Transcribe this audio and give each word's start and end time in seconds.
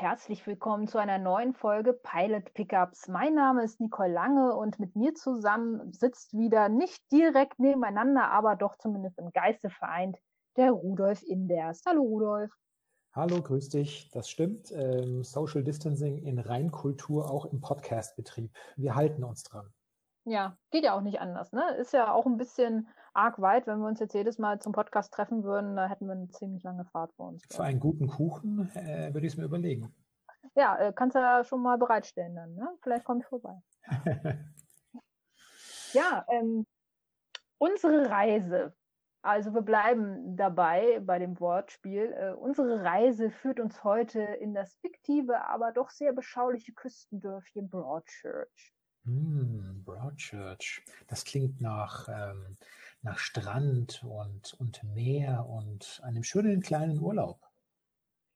und 0.00 0.06
herzlich 0.06 0.46
willkommen 0.46 0.88
zu 0.88 0.98
einer 0.98 1.18
neuen 1.18 1.52
Folge 1.52 1.92
Pilot 1.92 2.54
Pickups. 2.54 3.08
Mein 3.08 3.34
Name 3.34 3.64
ist 3.64 3.80
Nicole 3.80 4.12
Lange 4.12 4.54
und 4.56 4.80
mit 4.80 4.96
mir 4.96 5.14
zusammen 5.14 5.92
sitzt 5.92 6.32
wieder 6.32 6.70
nicht 6.70 7.02
direkt 7.12 7.58
nebeneinander, 7.58 8.30
aber 8.30 8.56
doch 8.56 8.76
zumindest 8.78 9.18
im 9.18 9.30
Geiste 9.32 9.68
vereint 9.68 10.16
der 10.56 10.70
Rudolf 10.70 11.22
Inders. 11.22 11.82
Hallo 11.86 12.02
Rudolf. 12.02 12.50
Hallo, 13.12 13.42
grüß 13.42 13.68
dich. 13.68 14.10
Das 14.12 14.30
stimmt. 14.30 14.72
Ähm, 14.72 15.22
Social 15.22 15.62
Distancing 15.62 16.18
in 16.18 16.38
Reinkultur 16.38 17.30
auch 17.30 17.44
im 17.46 17.60
Podcastbetrieb. 17.60 18.50
Wir 18.76 18.94
halten 18.94 19.22
uns 19.22 19.42
dran. 19.42 19.70
Ja, 20.24 20.56
geht 20.70 20.84
ja 20.84 20.94
auch 20.94 21.02
nicht 21.02 21.20
anders. 21.20 21.52
Ne? 21.52 21.74
Ist 21.76 21.92
ja 21.92 22.12
auch 22.12 22.24
ein 22.24 22.38
bisschen 22.38 22.88
arg 23.20 23.40
weit, 23.40 23.66
wenn 23.66 23.78
wir 23.78 23.86
uns 23.86 24.00
jetzt 24.00 24.14
jedes 24.14 24.38
Mal 24.38 24.60
zum 24.60 24.72
Podcast 24.72 25.12
treffen 25.12 25.44
würden, 25.44 25.76
da 25.76 25.88
hätten 25.88 26.06
wir 26.06 26.12
eine 26.12 26.28
ziemlich 26.28 26.62
lange 26.62 26.84
Fahrt 26.86 27.12
vor 27.14 27.28
uns. 27.28 27.42
Für 27.50 27.64
einen 27.64 27.80
guten 27.80 28.06
Kuchen 28.06 28.70
äh, 28.74 29.12
würde 29.12 29.26
ich 29.26 29.32
es 29.32 29.36
mir 29.36 29.44
überlegen. 29.44 29.94
Ja, 30.54 30.76
äh, 30.78 30.92
kannst 30.94 31.14
du 31.14 31.20
ja 31.20 31.44
schon 31.44 31.62
mal 31.62 31.78
bereitstellen 31.78 32.34
dann. 32.34 32.54
Ne? 32.54 32.68
Vielleicht 32.82 33.04
komme 33.04 33.20
ich 33.20 33.26
vorbei. 33.26 33.60
ja, 35.92 36.24
ähm, 36.30 36.66
unsere 37.58 38.10
Reise 38.10 38.74
also 39.22 39.52
wir 39.52 39.60
bleiben 39.60 40.36
dabei 40.36 40.98
bei 41.00 41.18
dem 41.18 41.38
Wortspiel. 41.40 42.12
Äh, 42.12 42.32
unsere 42.32 42.82
Reise 42.82 43.30
führt 43.30 43.60
uns 43.60 43.84
heute 43.84 44.20
in 44.20 44.54
das 44.54 44.76
fiktive, 44.76 45.44
aber 45.46 45.72
doch 45.72 45.90
sehr 45.90 46.12
beschauliche 46.14 46.72
Küstendörfchen 46.72 47.68
Broadchurch. 47.68 48.72
Mm, 49.04 49.82
Broadchurch. 49.84 50.82
Das 51.06 51.24
klingt 51.24 51.60
nach, 51.60 52.08
ähm, 52.08 52.56
nach 53.02 53.18
Strand 53.18 54.04
und, 54.04 54.54
und 54.54 54.82
Meer 54.84 55.46
und 55.48 56.00
einem 56.04 56.22
schönen 56.22 56.60
kleinen 56.60 57.00
Urlaub. 57.00 57.40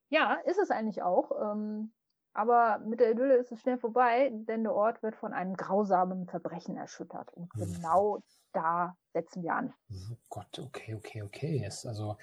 Ja, 0.08 0.34
ist 0.46 0.58
es 0.58 0.70
eigentlich 0.70 1.02
auch. 1.02 1.30
Ähm, 1.40 1.92
aber 2.32 2.80
mit 2.80 2.98
der 3.00 3.12
Idylle 3.12 3.36
ist 3.36 3.52
es 3.52 3.60
schnell 3.60 3.78
vorbei, 3.78 4.30
denn 4.32 4.64
der 4.64 4.74
Ort 4.74 5.02
wird 5.02 5.14
von 5.14 5.32
einem 5.32 5.54
grausamen 5.54 6.26
Verbrechen 6.26 6.76
erschüttert. 6.76 7.32
Und 7.32 7.52
hm. 7.54 7.74
genau 7.74 8.22
da 8.52 8.96
setzen 9.12 9.42
wir 9.42 9.54
an. 9.54 9.72
Oh 9.90 10.16
Gott, 10.28 10.58
okay, 10.58 10.94
okay, 10.94 11.22
okay. 11.22 11.64
Ist 11.66 11.86
also 11.86 12.16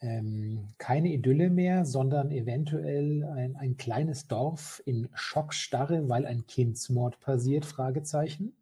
ähm, 0.00 0.74
keine 0.78 1.08
Idylle 1.08 1.50
mehr, 1.50 1.84
sondern 1.84 2.30
eventuell 2.30 3.24
ein, 3.24 3.56
ein 3.56 3.76
kleines 3.76 4.28
Dorf 4.28 4.82
in 4.84 5.08
Schockstarre, 5.14 6.08
weil 6.08 6.26
ein 6.26 6.46
Kindsmord 6.46 7.18
passiert? 7.20 7.64
Fragezeichen. 7.64 8.56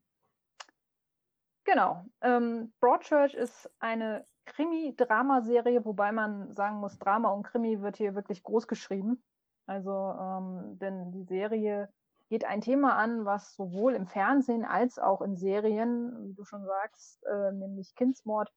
Genau. 1.64 2.04
Ähm, 2.20 2.72
Broadchurch 2.80 3.34
ist 3.34 3.70
eine 3.78 4.26
Krimi-Dramaserie, 4.46 5.84
wobei 5.84 6.12
man 6.12 6.52
sagen 6.52 6.76
muss, 6.76 6.98
Drama 6.98 7.30
und 7.30 7.44
Krimi 7.44 7.80
wird 7.80 7.96
hier 7.96 8.14
wirklich 8.14 8.42
groß 8.42 8.68
geschrieben. 8.68 9.22
Also, 9.66 9.90
ähm, 9.90 10.78
denn 10.78 11.12
die 11.12 11.24
Serie 11.24 11.88
geht 12.28 12.44
ein 12.44 12.60
Thema 12.60 12.96
an, 12.96 13.24
was 13.24 13.54
sowohl 13.54 13.94
im 13.94 14.06
Fernsehen 14.06 14.64
als 14.64 14.98
auch 14.98 15.22
in 15.22 15.36
Serien, 15.36 16.28
wie 16.28 16.34
du 16.34 16.44
schon 16.44 16.64
sagst, 16.64 17.24
äh, 17.24 17.52
nämlich 17.52 17.94
Kindsmord, 17.94 18.52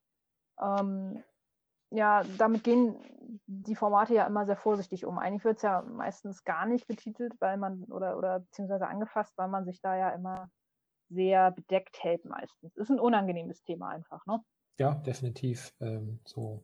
ähm, 0.59 1.23
ja, 1.89 2.23
damit 2.37 2.63
gehen 2.63 2.97
die 3.45 3.75
Formate 3.75 4.13
ja 4.13 4.25
immer 4.25 4.45
sehr 4.45 4.57
vorsichtig 4.57 5.05
um. 5.05 5.19
Eigentlich 5.19 5.45
wird 5.45 5.57
es 5.57 5.63
ja 5.63 5.81
meistens 5.83 6.43
gar 6.43 6.65
nicht 6.65 6.87
betitelt, 6.87 7.33
weil 7.39 7.57
man, 7.57 7.83
oder, 7.85 8.17
oder 8.17 8.39
beziehungsweise 8.41 8.87
angefasst, 8.87 9.37
weil 9.37 9.47
man 9.47 9.63
sich 9.65 9.79
da 9.79 9.95
ja 9.95 10.09
immer 10.09 10.49
sehr 11.09 11.51
bedeckt 11.51 12.03
hält 12.03 12.25
meistens. 12.25 12.75
Ist 12.75 12.89
ein 12.89 12.99
unangenehmes 12.99 13.63
Thema 13.63 13.89
einfach, 13.89 14.25
ne? 14.25 14.41
Ja, 14.79 14.95
definitiv. 14.95 15.73
Ähm, 15.79 16.19
so 16.25 16.63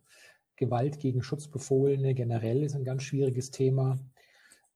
Gewalt 0.55 0.99
gegen 0.99 1.23
Schutzbefohlene 1.23 2.13
generell 2.13 2.63
ist 2.63 2.75
ein 2.75 2.85
ganz 2.85 3.03
schwieriges 3.03 3.51
Thema. 3.51 3.97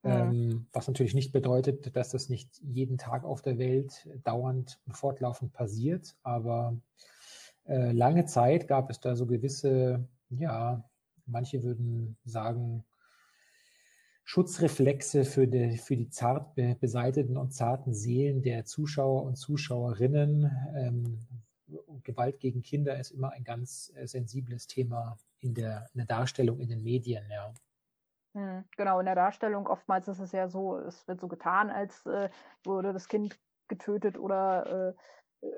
Ähm, 0.03 0.67
was 0.71 0.87
natürlich 0.87 1.13
nicht 1.13 1.33
bedeutet, 1.33 1.95
dass 1.95 2.11
das 2.11 2.29
nicht 2.29 2.61
jeden 2.61 2.97
Tag 2.97 3.25
auf 3.25 3.41
der 3.41 3.57
Welt 3.57 4.07
dauernd 4.23 4.79
und 4.85 4.95
fortlaufend 4.95 5.53
passiert. 5.53 6.15
Aber 6.23 6.77
äh, 7.65 7.91
lange 7.91 8.25
Zeit 8.25 8.67
gab 8.67 8.89
es 8.89 9.01
da 9.01 9.15
so 9.15 9.25
gewisse, 9.25 10.07
ja, 10.29 10.83
manche 11.25 11.63
würden 11.63 12.15
sagen, 12.23 12.85
Schutzreflexe 14.29 15.23
für 15.23 15.47
die, 15.47 15.77
für 15.77 15.95
die 15.95 16.09
zart 16.09 16.53
beseiteten 16.81 17.37
und 17.37 17.53
zarten 17.53 17.93
Seelen 17.93 18.41
der 18.41 18.65
Zuschauer 18.65 19.23
und 19.23 19.37
Zuschauerinnen. 19.37 20.51
Ähm, 20.75 21.19
Gewalt 22.03 22.41
gegen 22.41 22.61
Kinder 22.61 22.99
ist 22.99 23.11
immer 23.11 23.31
ein 23.31 23.45
ganz 23.45 23.93
äh, 23.95 24.05
sensibles 24.05 24.67
Thema 24.67 25.17
in 25.39 25.53
der, 25.53 25.87
in 25.93 25.99
der 25.99 26.07
Darstellung 26.07 26.59
in 26.59 26.67
den 26.67 26.83
Medien, 26.83 27.23
ja. 27.31 27.53
Hm, 28.35 28.65
genau, 28.75 28.99
in 28.99 29.05
der 29.05 29.15
Darstellung 29.15 29.65
oftmals 29.65 30.09
ist 30.09 30.19
es 30.19 30.33
ja 30.33 30.49
so, 30.49 30.77
es 30.77 31.07
wird 31.07 31.21
so 31.21 31.29
getan, 31.29 31.69
als 31.69 32.05
äh, 32.05 32.29
wurde 32.65 32.91
das 32.91 33.07
Kind 33.07 33.39
getötet 33.69 34.17
oder 34.17 34.89
äh, 34.89 34.93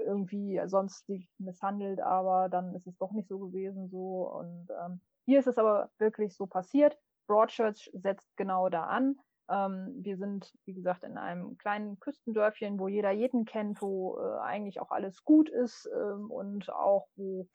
irgendwie 0.05 0.61
sonstig 0.67 1.27
misshandelt, 1.39 2.01
aber 2.01 2.49
dann 2.49 2.75
ist 2.75 2.85
es 2.85 2.95
doch 2.99 3.13
nicht 3.13 3.29
so 3.29 3.39
gewesen 3.39 3.89
so. 3.89 4.29
Und 4.31 4.69
ähm, 4.85 5.01
hier 5.25 5.39
ist 5.39 5.47
es 5.47 5.57
aber 5.57 5.89
wirklich 5.97 6.35
so 6.35 6.45
passiert. 6.45 6.99
Broadchurch 7.29 7.91
setzt 7.93 8.35
genau 8.37 8.69
da 8.69 8.85
an. 8.85 9.15
Ähm, 9.49 9.93
wir 10.01 10.17
sind, 10.17 10.51
wie 10.65 10.73
gesagt, 10.73 11.03
in 11.03 11.17
einem 11.17 11.57
kleinen 11.57 11.99
Küstendörfchen, 11.99 12.79
wo 12.79 12.87
jeder 12.87 13.11
jeden 13.11 13.45
kennt, 13.45 13.81
wo 13.81 14.17
äh, 14.19 14.39
eigentlich 14.39 14.81
auch 14.81 14.89
alles 14.91 15.23
gut 15.23 15.47
ist 15.47 15.87
ähm, 15.95 16.29
und 16.31 16.71
auch 16.71 17.07
wo, 17.15 17.47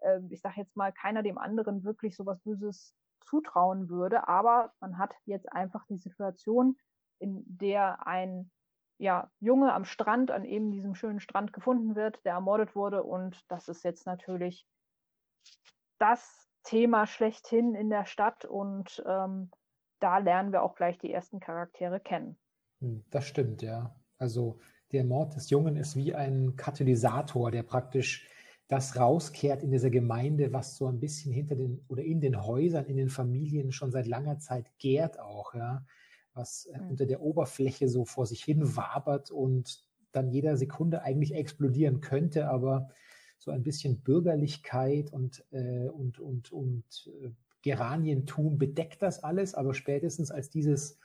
äh, 0.00 0.18
ich 0.30 0.40
sag 0.40 0.56
jetzt 0.56 0.76
mal, 0.76 0.92
keiner 0.92 1.22
dem 1.22 1.38
anderen 1.38 1.84
wirklich 1.84 2.16
so 2.16 2.26
was 2.26 2.40
Böses 2.40 2.94
zutrauen 3.24 3.88
würde. 3.88 4.26
Aber 4.26 4.72
man 4.80 4.98
hat 4.98 5.14
jetzt 5.24 5.50
einfach 5.52 5.86
die 5.86 5.98
Situation, 5.98 6.76
in 7.20 7.44
der 7.46 8.06
ein 8.06 8.50
ja, 8.98 9.30
Junge 9.38 9.72
am 9.72 9.84
Strand, 9.84 10.32
an 10.32 10.44
eben 10.44 10.72
diesem 10.72 10.96
schönen 10.96 11.20
Strand 11.20 11.52
gefunden 11.52 11.94
wird, 11.94 12.22
der 12.24 12.34
ermordet 12.34 12.74
wurde. 12.74 13.04
Und 13.04 13.40
das 13.48 13.68
ist 13.68 13.84
jetzt 13.84 14.06
natürlich 14.06 14.66
das 15.98 16.49
Thema 16.62 17.06
schlechthin 17.06 17.74
in 17.74 17.90
der 17.90 18.06
Stadt. 18.06 18.44
Und 18.44 19.02
ähm, 19.06 19.50
da 19.98 20.18
lernen 20.18 20.52
wir 20.52 20.62
auch 20.62 20.74
gleich 20.74 20.98
die 20.98 21.12
ersten 21.12 21.40
Charaktere 21.40 22.00
kennen. 22.00 22.36
Hm, 22.80 23.04
das 23.10 23.26
stimmt, 23.26 23.62
ja. 23.62 23.94
Also 24.18 24.58
der 24.92 25.04
Mord 25.04 25.36
des 25.36 25.50
Jungen 25.50 25.76
ist 25.76 25.96
wie 25.96 26.14
ein 26.14 26.56
Katalysator, 26.56 27.50
der 27.50 27.62
praktisch 27.62 28.28
das 28.68 28.96
rauskehrt 28.96 29.64
in 29.64 29.72
dieser 29.72 29.90
Gemeinde, 29.90 30.52
was 30.52 30.76
so 30.76 30.86
ein 30.86 31.00
bisschen 31.00 31.32
hinter 31.32 31.56
den 31.56 31.84
oder 31.88 32.04
in 32.04 32.20
den 32.20 32.44
Häusern, 32.44 32.86
in 32.86 32.96
den 32.96 33.08
Familien 33.08 33.72
schon 33.72 33.90
seit 33.90 34.06
langer 34.06 34.38
Zeit 34.38 34.66
gärt 34.78 35.18
auch, 35.18 35.54
ja, 35.54 35.84
was 36.34 36.68
mhm. 36.72 36.90
unter 36.90 37.06
der 37.06 37.20
Oberfläche 37.20 37.88
so 37.88 38.04
vor 38.04 38.26
sich 38.26 38.44
hin 38.44 38.76
wabert 38.76 39.32
und 39.32 39.84
dann 40.12 40.30
jeder 40.30 40.56
Sekunde 40.56 41.02
eigentlich 41.02 41.34
explodieren 41.34 42.00
könnte, 42.00 42.48
aber 42.48 42.90
so 43.40 43.50
ein 43.50 43.64
bisschen 43.64 44.00
Bürgerlichkeit 44.02 45.12
und, 45.12 45.44
äh, 45.50 45.88
und, 45.88 46.20
und, 46.20 46.52
und 46.52 47.10
äh, 47.22 47.30
Geranientum 47.62 48.58
bedeckt 48.58 49.02
das 49.02 49.24
alles, 49.24 49.54
aber 49.54 49.74
spätestens 49.74 50.30
als 50.30 50.50
dieses 50.50 50.98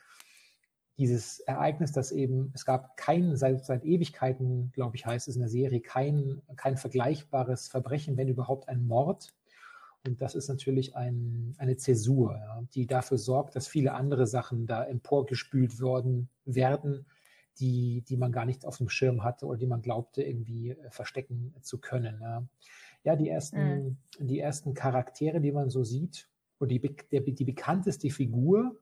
dieses 0.98 1.40
Ereignis, 1.40 1.92
dass 1.92 2.10
eben, 2.10 2.50
es 2.54 2.64
gab 2.64 2.96
kein, 2.96 3.36
seit, 3.36 3.64
seit 3.64 3.84
Ewigkeiten, 3.84 4.72
glaube 4.72 4.96
ich, 4.96 5.04
heißt 5.04 5.28
es 5.28 5.36
in 5.36 5.42
der 5.42 5.50
Serie, 5.50 5.80
kein, 5.80 6.40
kein 6.56 6.76
vergleichbares 6.76 7.68
Verbrechen, 7.68 8.16
wenn 8.16 8.28
überhaupt 8.28 8.68
ein 8.68 8.86
Mord. 8.86 9.34
Und 10.06 10.22
das 10.22 10.34
ist 10.34 10.48
natürlich 10.48 10.96
ein, 10.96 11.54
eine 11.58 11.76
Zäsur, 11.76 12.36
ja, 12.36 12.62
die 12.74 12.86
dafür 12.86 13.18
sorgt, 13.18 13.56
dass 13.56 13.68
viele 13.68 13.92
andere 13.92 14.26
Sachen 14.26 14.66
da 14.66 14.84
emporgespült 14.84 15.80
worden 15.80 16.28
werden, 16.44 17.06
die, 17.58 18.02
die 18.02 18.16
man 18.16 18.32
gar 18.32 18.44
nicht 18.44 18.64
auf 18.64 18.78
dem 18.78 18.88
Schirm 18.88 19.24
hatte 19.24 19.46
oder 19.46 19.58
die 19.58 19.66
man 19.66 19.82
glaubte, 19.82 20.22
irgendwie 20.22 20.70
äh, 20.70 20.90
verstecken 20.90 21.54
zu 21.62 21.78
können. 21.78 22.20
Ja, 22.20 22.46
ja 23.04 23.16
die 23.16 23.28
ersten, 23.28 23.96
mhm. 24.18 24.26
die 24.26 24.40
ersten 24.40 24.74
Charaktere, 24.74 25.40
die 25.40 25.52
man 25.52 25.70
so 25.70 25.84
sieht, 25.84 26.28
oder 26.58 26.68
die, 26.68 26.96
der, 27.12 27.20
die 27.20 27.44
bekannteste 27.44 28.10
Figur 28.10 28.76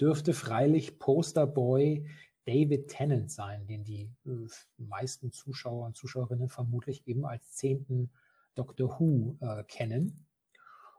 dürfte 0.00 0.32
freilich 0.32 0.98
Posterboy 0.98 2.06
David 2.46 2.88
Tennant 2.88 3.30
sein, 3.30 3.66
den 3.66 3.84
die 3.84 4.10
äh, 4.26 4.48
meisten 4.78 5.30
Zuschauer 5.30 5.86
und 5.86 5.96
Zuschauerinnen 5.96 6.48
vermutlich 6.48 7.06
eben 7.06 7.24
als 7.24 7.52
zehnten 7.52 8.10
Doctor 8.54 8.98
Who 8.98 9.36
äh, 9.40 9.64
kennen. 9.64 10.26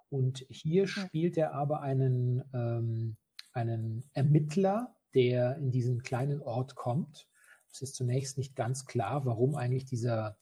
Und 0.09 0.45
hier 0.49 0.87
spielt 0.87 1.37
er 1.37 1.53
aber 1.53 1.81
einen, 1.81 2.43
ähm, 2.53 3.15
einen 3.53 4.03
Ermittler, 4.13 4.95
der 5.15 5.57
in 5.57 5.71
diesen 5.71 6.03
kleinen 6.03 6.41
Ort 6.41 6.75
kommt. 6.75 7.27
Es 7.71 7.81
ist 7.81 7.95
zunächst 7.95 8.37
nicht 8.37 8.55
ganz 8.55 8.85
klar, 8.85 9.25
warum 9.25 9.55
eigentlich 9.55 9.85
dieser 9.85 10.37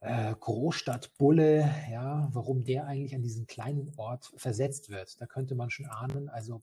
äh, 0.00 0.34
Großstadtbulle, 0.34 1.70
ja, 1.90 2.28
warum 2.32 2.64
der 2.64 2.86
eigentlich 2.86 3.14
an 3.14 3.22
diesen 3.22 3.46
kleinen 3.46 3.92
Ort 3.96 4.32
versetzt 4.36 4.90
wird. 4.90 5.20
Da 5.20 5.26
könnte 5.26 5.54
man 5.54 5.70
schon 5.70 5.86
ahnen, 5.86 6.28
also 6.28 6.62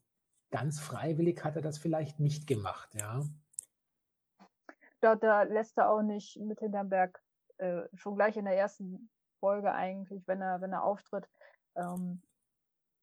ganz 0.50 0.80
freiwillig 0.80 1.44
hat 1.44 1.56
er 1.56 1.62
das 1.62 1.78
vielleicht 1.78 2.20
nicht 2.20 2.48
gemacht, 2.48 2.94
ja. 2.96 3.24
Da, 5.00 5.16
da 5.16 5.44
lässt 5.44 5.78
er 5.78 5.92
auch 5.92 6.02
nicht 6.02 6.38
mit 6.38 6.60
hinterm 6.60 6.90
Berg, 6.90 7.22
äh, 7.58 7.84
schon 7.94 8.16
gleich 8.16 8.36
in 8.38 8.46
der 8.46 8.58
ersten 8.58 9.10
Folge 9.40 9.72
eigentlich, 9.72 10.28
wenn 10.28 10.42
er, 10.42 10.60
wenn 10.62 10.74
er 10.74 10.84
auftritt. 10.84 11.30
Ähm, 11.76 12.22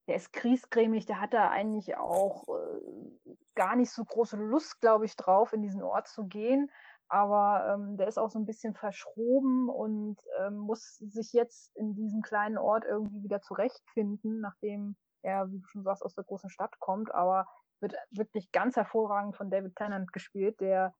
der 0.07 0.17
ist 0.17 0.33
kriesgrämig, 0.33 1.07
der 1.07 1.21
hat 1.21 1.33
da 1.33 1.51
eigentlich 1.51 1.97
auch 1.97 2.47
äh, 2.49 3.35
gar 3.55 3.77
nicht 3.77 3.91
so 3.91 4.05
große 4.05 4.37
Lust, 4.37 4.81
glaube 4.81 5.07
ich, 5.07 5.17
drauf, 5.17 5.53
in 5.53 5.63
diesen 5.63 5.83
Ort 5.83 6.09
zu 6.09 6.25
gehen. 6.27 6.71
Aber 7.09 7.75
ähm, 7.75 7.97
der 7.97 8.09
ist 8.09 8.19
auch 8.19 8.31
so 8.31 8.39
ein 8.39 8.47
bisschen 8.47 8.75
verschroben 8.75 9.69
und 9.69 10.19
ähm, 10.41 10.57
muss 10.57 10.97
sich 10.97 11.33
jetzt 11.33 11.75
in 11.77 11.95
diesem 11.95 12.23
kleinen 12.23 12.59
Ort 12.59 12.85
irgendwie 12.85 13.23
wieder 13.23 13.41
zurechtfinden, 13.41 14.41
nachdem 14.41 14.97
er, 15.23 15.51
wie 15.51 15.59
du 15.59 15.67
schon 15.67 15.85
sagst, 15.85 16.03
aus 16.03 16.15
der 16.15 16.25
großen 16.25 16.51
Stadt 16.51 16.79
kommt. 16.81 17.15
Aber 17.15 17.47
wird 17.81 17.95
wirklich 18.11 18.51
ganz 18.53 18.77
hervorragend 18.77 19.37
von 19.37 19.51
David 19.51 19.77
Tennant 19.77 20.13
gespielt, 20.13 20.61
der, 20.61 20.95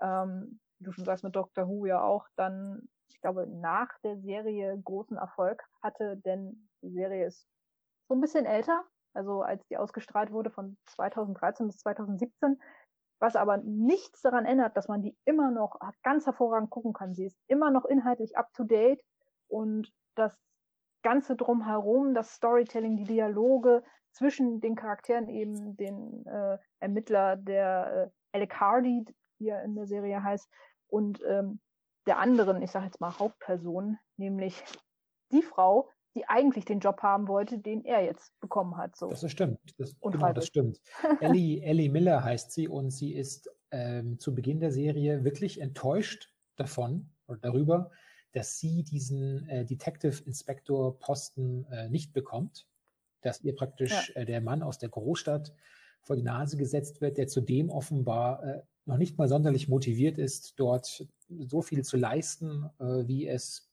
ähm, 0.00 0.60
wie 0.78 0.84
du 0.84 0.92
schon 0.92 1.04
sagst, 1.04 1.24
mit 1.24 1.34
Doctor 1.34 1.68
Who 1.68 1.86
ja 1.86 2.02
auch 2.02 2.26
dann, 2.36 2.88
ich 3.08 3.20
glaube, 3.20 3.46
nach 3.46 3.88
der 4.04 4.18
Serie 4.18 4.80
großen 4.84 5.16
Erfolg 5.16 5.62
hatte, 5.82 6.16
denn 6.16 6.68
die 6.82 6.90
Serie 6.90 7.26
ist 7.26 7.46
so 8.08 8.14
ein 8.14 8.20
bisschen 8.20 8.46
älter, 8.46 8.84
also 9.14 9.42
als 9.42 9.66
die 9.66 9.76
ausgestrahlt 9.76 10.32
wurde 10.32 10.50
von 10.50 10.76
2013 10.86 11.66
bis 11.66 11.78
2017, 11.78 12.60
was 13.20 13.36
aber 13.36 13.58
nichts 13.58 14.22
daran 14.22 14.46
ändert, 14.46 14.76
dass 14.76 14.88
man 14.88 15.02
die 15.02 15.16
immer 15.24 15.50
noch 15.50 15.78
ganz 16.02 16.26
hervorragend 16.26 16.70
gucken 16.70 16.92
kann. 16.92 17.14
Sie 17.14 17.26
ist 17.26 17.38
immer 17.48 17.70
noch 17.70 17.84
inhaltlich 17.84 18.36
up 18.36 18.52
to 18.54 18.64
date 18.64 19.02
und 19.48 19.92
das 20.14 20.36
Ganze 21.02 21.36
drumherum, 21.36 22.14
das 22.14 22.34
Storytelling, 22.34 22.96
die 22.96 23.04
Dialoge 23.04 23.82
zwischen 24.12 24.60
den 24.60 24.74
Charakteren, 24.74 25.28
eben 25.28 25.76
den 25.76 26.26
äh, 26.26 26.58
Ermittler, 26.80 27.36
der 27.36 28.10
äh, 28.32 28.36
Alec 28.36 28.54
Hardy, 28.54 29.04
wie 29.38 29.48
er 29.48 29.62
in 29.62 29.74
der 29.74 29.86
Serie 29.86 30.22
heißt, 30.22 30.48
und 30.88 31.22
ähm, 31.26 31.60
der 32.06 32.18
anderen, 32.18 32.62
ich 32.62 32.70
sage 32.70 32.86
jetzt 32.86 33.00
mal 33.00 33.16
Hauptperson, 33.18 33.98
nämlich 34.16 34.64
die 35.30 35.42
Frau, 35.42 35.90
die 36.14 36.26
eigentlich 36.26 36.64
den 36.64 36.80
Job 36.80 37.02
haben 37.02 37.28
wollte, 37.28 37.58
den 37.58 37.84
er 37.84 38.02
jetzt 38.02 38.38
bekommen 38.40 38.76
hat. 38.76 38.96
So. 38.96 39.08
Das 39.08 39.30
stimmt. 39.30 39.58
Das, 39.78 39.94
genau, 40.00 40.32
das 40.32 40.46
stimmt. 40.46 40.80
Ellie, 41.20 41.62
Ellie 41.62 41.90
Miller 41.90 42.24
heißt 42.24 42.52
sie 42.52 42.68
und 42.68 42.90
sie 42.90 43.14
ist 43.14 43.50
ähm, 43.70 44.18
zu 44.18 44.34
Beginn 44.34 44.60
der 44.60 44.72
Serie 44.72 45.24
wirklich 45.24 45.60
enttäuscht 45.60 46.32
davon 46.56 47.10
oder 47.26 47.38
darüber, 47.38 47.90
dass 48.32 48.58
sie 48.58 48.82
diesen 48.82 49.48
äh, 49.48 49.64
Detective 49.64 50.22
Inspector 50.24 50.98
Posten 50.98 51.64
äh, 51.70 51.88
nicht 51.88 52.12
bekommt, 52.12 52.66
dass 53.20 53.42
ihr 53.42 53.54
praktisch 53.54 54.12
ja. 54.14 54.22
äh, 54.22 54.26
der 54.26 54.40
Mann 54.40 54.62
aus 54.62 54.78
der 54.78 54.88
Großstadt 54.88 55.54
vor 56.02 56.16
die 56.16 56.22
Nase 56.22 56.56
gesetzt 56.56 57.00
wird, 57.00 57.18
der 57.18 57.26
zudem 57.26 57.70
offenbar 57.70 58.42
äh, 58.42 58.62
noch 58.86 58.96
nicht 58.96 59.18
mal 59.18 59.28
sonderlich 59.28 59.68
motiviert 59.68 60.18
ist, 60.18 60.58
dort 60.58 61.06
so 61.28 61.60
viel 61.62 61.84
zu 61.84 61.96
leisten, 61.96 62.70
äh, 62.78 63.06
wie 63.06 63.26
es 63.26 63.70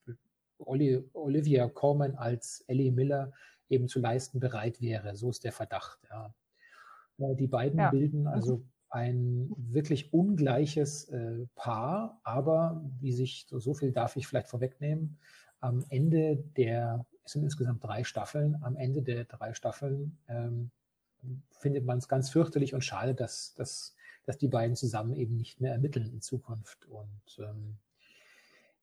Olivia 0.58 1.68
Colman 1.70 2.16
als 2.16 2.64
Ellie 2.68 2.92
Miller 2.92 3.34
eben 3.70 3.88
zu 3.88 4.00
leisten 4.00 4.40
bereit 4.40 4.82
wäre. 4.82 5.16
So 5.16 5.30
ist 5.30 5.44
der 5.44 5.52
Verdacht. 5.52 6.00
Ja. 6.10 6.34
Die 7.18 7.48
beiden 7.48 7.80
ja. 7.80 7.90
bilden 7.90 8.22
mhm. 8.22 8.28
also 8.28 8.64
ein 8.90 9.52
wirklich 9.58 10.14
ungleiches 10.14 11.10
äh, 11.10 11.46
Paar, 11.56 12.22
aber 12.24 12.82
wie 13.00 13.12
sich, 13.12 13.46
so, 13.50 13.60
so, 13.60 13.74
viel 13.74 13.92
darf 13.92 14.16
ich 14.16 14.28
vielleicht 14.28 14.48
vorwegnehmen, 14.48 15.18
am 15.60 15.84
Ende 15.90 16.38
der, 16.38 17.06
es 17.24 17.34
sind 17.34 17.44
insgesamt 17.44 17.84
drei 17.84 18.04
Staffeln, 18.04 18.58
am 18.62 18.78
Ende 18.78 19.02
der 19.02 19.26
drei 19.26 19.54
Staffeln 19.54 20.18
ähm, 20.28 20.72
findet 21.52 21.86
man 21.86 21.98
es 21.98 22.08
ganz 22.08 22.30
fürchterlich 22.30 22.74
und 22.74 22.84
schade, 22.84 23.16
dass, 23.16 23.54
dass, 23.56 23.96
dass 24.26 24.38
die 24.38 24.48
beiden 24.48 24.76
zusammen 24.76 25.14
eben 25.16 25.36
nicht 25.36 25.60
mehr 25.60 25.74
ermitteln 25.74 26.12
in 26.12 26.22
Zukunft. 26.22 26.86
Und 26.86 27.40
ähm, 27.40 27.78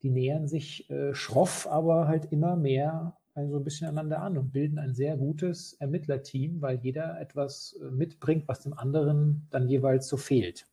die 0.03 0.11
nähern 0.11 0.49
sich 0.49 0.91
äh, 0.91 1.15
schroff, 1.15 1.67
aber 1.69 2.09
halt 2.09 2.33
immer 2.33 2.57
mehr 2.57 3.17
also 3.35 3.57
ein 3.57 3.65
bisschen 3.65 3.89
einander 3.89 4.21
an 4.21 4.37
und 4.37 4.53
bilden 4.53 4.79
ein 4.79 4.95
sehr 4.95 5.17
gutes 5.17 5.75
Ermittlerteam, 5.75 6.61
weil 6.61 6.79
jeder 6.79 7.19
etwas 7.21 7.79
äh, 7.81 7.91
mitbringt, 7.91 8.47
was 8.47 8.61
dem 8.61 8.75
anderen 8.75 9.49
dann 9.51 9.69
jeweils 9.69 10.07
so 10.09 10.17
fehlt. 10.17 10.69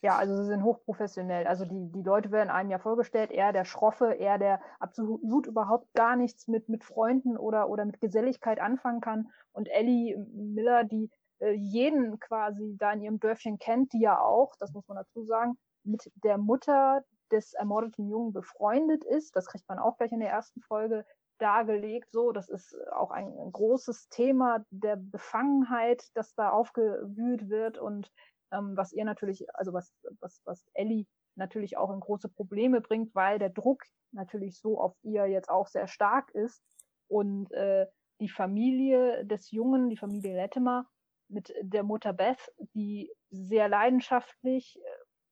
Ja, 0.00 0.16
also 0.16 0.36
sie 0.36 0.46
sind 0.46 0.64
hochprofessionell. 0.64 1.46
Also 1.46 1.64
die, 1.64 1.90
die 1.92 2.02
Leute 2.02 2.32
werden 2.32 2.50
einem 2.50 2.70
ja 2.70 2.78
vorgestellt, 2.78 3.30
er 3.30 3.52
der 3.52 3.64
Schroffe, 3.64 4.16
er 4.18 4.36
der 4.36 4.60
absolut 4.80 5.46
überhaupt 5.46 5.92
gar 5.94 6.16
nichts 6.16 6.48
mit, 6.48 6.68
mit 6.68 6.82
Freunden 6.82 7.36
oder, 7.36 7.68
oder 7.68 7.84
mit 7.84 8.00
Geselligkeit 8.00 8.58
anfangen 8.60 9.00
kann. 9.00 9.28
Und 9.52 9.68
Ellie 9.68 10.18
Miller, 10.34 10.82
die 10.82 11.08
jeden 11.50 12.18
quasi 12.20 12.76
da 12.78 12.92
in 12.92 13.02
ihrem 13.02 13.20
Dörfchen 13.20 13.58
kennt, 13.58 13.92
die 13.92 14.00
ja 14.00 14.20
auch, 14.20 14.54
das 14.58 14.72
muss 14.72 14.86
man 14.88 14.96
dazu 14.96 15.24
sagen, 15.24 15.58
mit 15.84 16.10
der 16.22 16.38
Mutter 16.38 17.02
des 17.30 17.54
ermordeten 17.54 18.08
Jungen 18.08 18.32
befreundet 18.32 19.04
ist. 19.04 19.34
Das 19.34 19.46
kriegt 19.46 19.68
man 19.68 19.78
auch 19.78 19.96
gleich 19.96 20.12
in 20.12 20.20
der 20.20 20.30
ersten 20.30 20.60
Folge 20.62 21.04
dargelegt. 21.38 22.12
So, 22.12 22.30
das 22.32 22.48
ist 22.48 22.76
auch 22.92 23.10
ein, 23.10 23.26
ein 23.26 23.52
großes 23.52 24.08
Thema 24.10 24.64
der 24.70 24.96
Befangenheit, 24.96 26.04
das 26.14 26.34
da 26.34 26.50
aufgewühlt 26.50 27.48
wird 27.48 27.78
und 27.78 28.10
ähm, 28.52 28.76
was 28.76 28.92
ihr 28.92 29.04
natürlich, 29.04 29.44
also 29.54 29.72
was, 29.72 29.92
was, 30.20 30.40
was 30.44 30.64
Ellie 30.74 31.06
natürlich 31.34 31.76
auch 31.76 31.90
in 31.90 32.00
große 32.00 32.28
Probleme 32.28 32.80
bringt, 32.80 33.14
weil 33.14 33.38
der 33.38 33.48
Druck 33.48 33.82
natürlich 34.12 34.60
so 34.60 34.78
auf 34.80 34.94
ihr 35.02 35.26
jetzt 35.26 35.48
auch 35.48 35.66
sehr 35.66 35.88
stark 35.88 36.30
ist 36.34 36.62
und 37.08 37.50
äh, 37.52 37.86
die 38.20 38.28
Familie 38.28 39.24
des 39.24 39.50
Jungen, 39.50 39.88
die 39.88 39.96
Familie 39.96 40.36
Latimer 40.36 40.86
mit 41.32 41.52
der 41.62 41.82
Mutter 41.82 42.12
Beth, 42.12 42.52
die 42.74 43.10
sehr 43.30 43.68
leidenschaftlich 43.68 44.78
äh, 44.78 44.80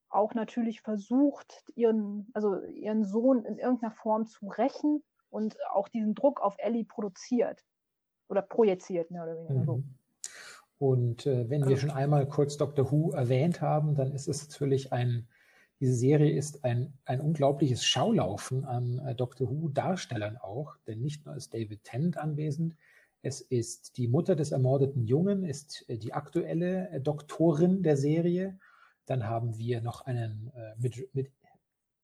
auch 0.08 0.34
natürlich 0.34 0.80
versucht, 0.80 1.64
ihren, 1.76 2.28
also 2.32 2.60
ihren 2.64 3.04
Sohn 3.04 3.44
in 3.44 3.58
irgendeiner 3.58 3.92
Form 3.92 4.26
zu 4.26 4.48
rächen 4.48 5.02
und 5.30 5.56
auch 5.72 5.88
diesen 5.88 6.14
Druck 6.14 6.40
auf 6.40 6.56
Ellie 6.58 6.84
produziert 6.84 7.64
oder 8.28 8.42
projiziert, 8.42 9.10
mehr 9.10 9.22
oder 9.22 9.36
weniger 9.36 9.64
so. 9.64 9.76
Mhm. 9.76 9.94
Und 10.78 11.26
äh, 11.26 11.48
wenn 11.50 11.68
wir 11.68 11.76
schon 11.76 11.90
einmal 11.90 12.26
kurz 12.26 12.56
Doctor 12.56 12.90
Who 12.90 13.10
erwähnt 13.10 13.60
haben, 13.60 13.94
dann 13.94 14.12
ist 14.12 14.28
es 14.28 14.48
natürlich 14.48 14.92
ein, 14.92 15.28
diese 15.78 15.92
Serie 15.92 16.32
ist 16.32 16.64
ein, 16.64 16.94
ein 17.04 17.20
unglaubliches 17.20 17.84
Schaulaufen 17.84 18.64
an 18.64 18.98
äh, 19.00 19.14
Doctor 19.14 19.50
Who-Darstellern 19.50 20.38
auch, 20.38 20.76
denn 20.86 21.00
nicht 21.00 21.26
nur 21.26 21.36
ist 21.36 21.52
David 21.52 21.84
Tennant 21.84 22.16
anwesend, 22.16 22.76
es 23.22 23.40
ist 23.40 23.96
die 23.96 24.08
Mutter 24.08 24.36
des 24.36 24.52
ermordeten 24.52 25.04
Jungen, 25.04 25.44
ist 25.44 25.84
äh, 25.88 25.98
die 25.98 26.12
aktuelle 26.12 26.88
äh, 26.90 27.00
Doktorin 27.00 27.82
der 27.82 27.96
Serie 27.96 28.58
dann 29.10 29.26
haben 29.26 29.58
wir 29.58 29.80
noch 29.80 30.02
einen 30.02 30.52
äh, 30.54 30.74
mit, 30.78 31.12
mit 31.12 31.32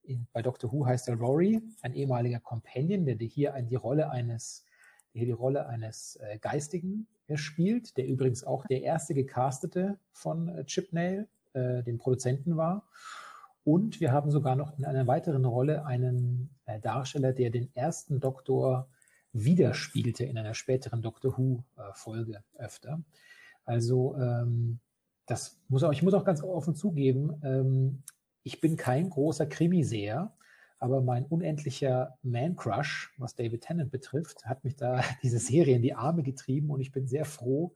in, 0.03 0.27
bei 0.33 0.43
Doctor 0.43 0.73
Who 0.73 0.87
heißt 0.87 1.09
er 1.09 1.15
Rory, 1.15 1.63
ein 1.83 1.95
ehemaliger 1.95 2.41
Companion, 2.41 3.05
der 3.07 3.17
hier 3.17 3.55
die 3.63 3.77
Rolle 3.77 4.11
eines, 4.11 4.65
hier 5.13 5.27
die 5.27 5.33
Rolle 5.33 5.69
eines 5.69 6.17
äh, 6.17 6.39
Geistigen 6.39 7.07
äh, 7.29 7.37
spielt, 7.37 7.97
der 7.97 8.09
übrigens 8.09 8.43
auch 8.43 8.67
der 8.67 8.83
erste 8.83 9.15
gecastete 9.15 10.01
von 10.11 10.49
äh, 10.49 10.65
Chipnail, 10.65 11.29
äh, 11.53 11.85
dem 11.85 11.99
Produzenten 11.99 12.57
war. 12.57 12.89
Und 13.63 14.01
wir 14.01 14.11
haben 14.11 14.33
sogar 14.33 14.57
noch 14.57 14.77
in 14.77 14.85
einer 14.85 15.07
weiteren 15.07 15.45
Rolle 15.45 15.87
einen 15.87 16.51
Darsteller, 16.83 17.33
der 17.33 17.51
den 17.51 17.75
ersten 17.75 18.19
Doktor 18.19 18.89
widerspielte 19.45 20.25
in 20.25 20.39
einer 20.39 20.55
späteren 20.55 21.03
Doctor 21.03 21.37
Who-Folge 21.37 22.43
äh, 22.55 22.63
öfter. 22.63 23.03
Also 23.65 24.17
ähm, 24.17 24.81
das 25.27 25.61
muss 25.69 25.83
auch, 25.83 25.93
ich 25.93 26.03
muss 26.03 26.15
auch 26.15 26.25
ganz 26.25 26.43
offen 26.43 26.75
zugeben, 26.75 27.41
ähm, 27.43 28.03
ich 28.43 28.61
bin 28.61 28.77
kein 28.77 29.11
großer 29.11 29.47
Krimiseher, 29.47 30.33
aber 30.79 31.01
mein 31.01 31.25
unendlicher 31.27 32.17
Man-Crush, 32.23 33.13
was 33.19 33.35
David 33.35 33.63
Tennant 33.63 33.91
betrifft, 33.91 34.45
hat 34.47 34.63
mich 34.63 34.77
da 34.77 35.01
diese 35.23 35.39
Serie 35.39 35.77
in 35.77 35.83
die 35.83 35.95
Arme 35.95 36.23
getrieben 36.23 36.71
und 36.71 36.81
ich 36.81 36.93
bin 36.93 37.09
sehr 37.09 37.25
froh, 37.25 37.75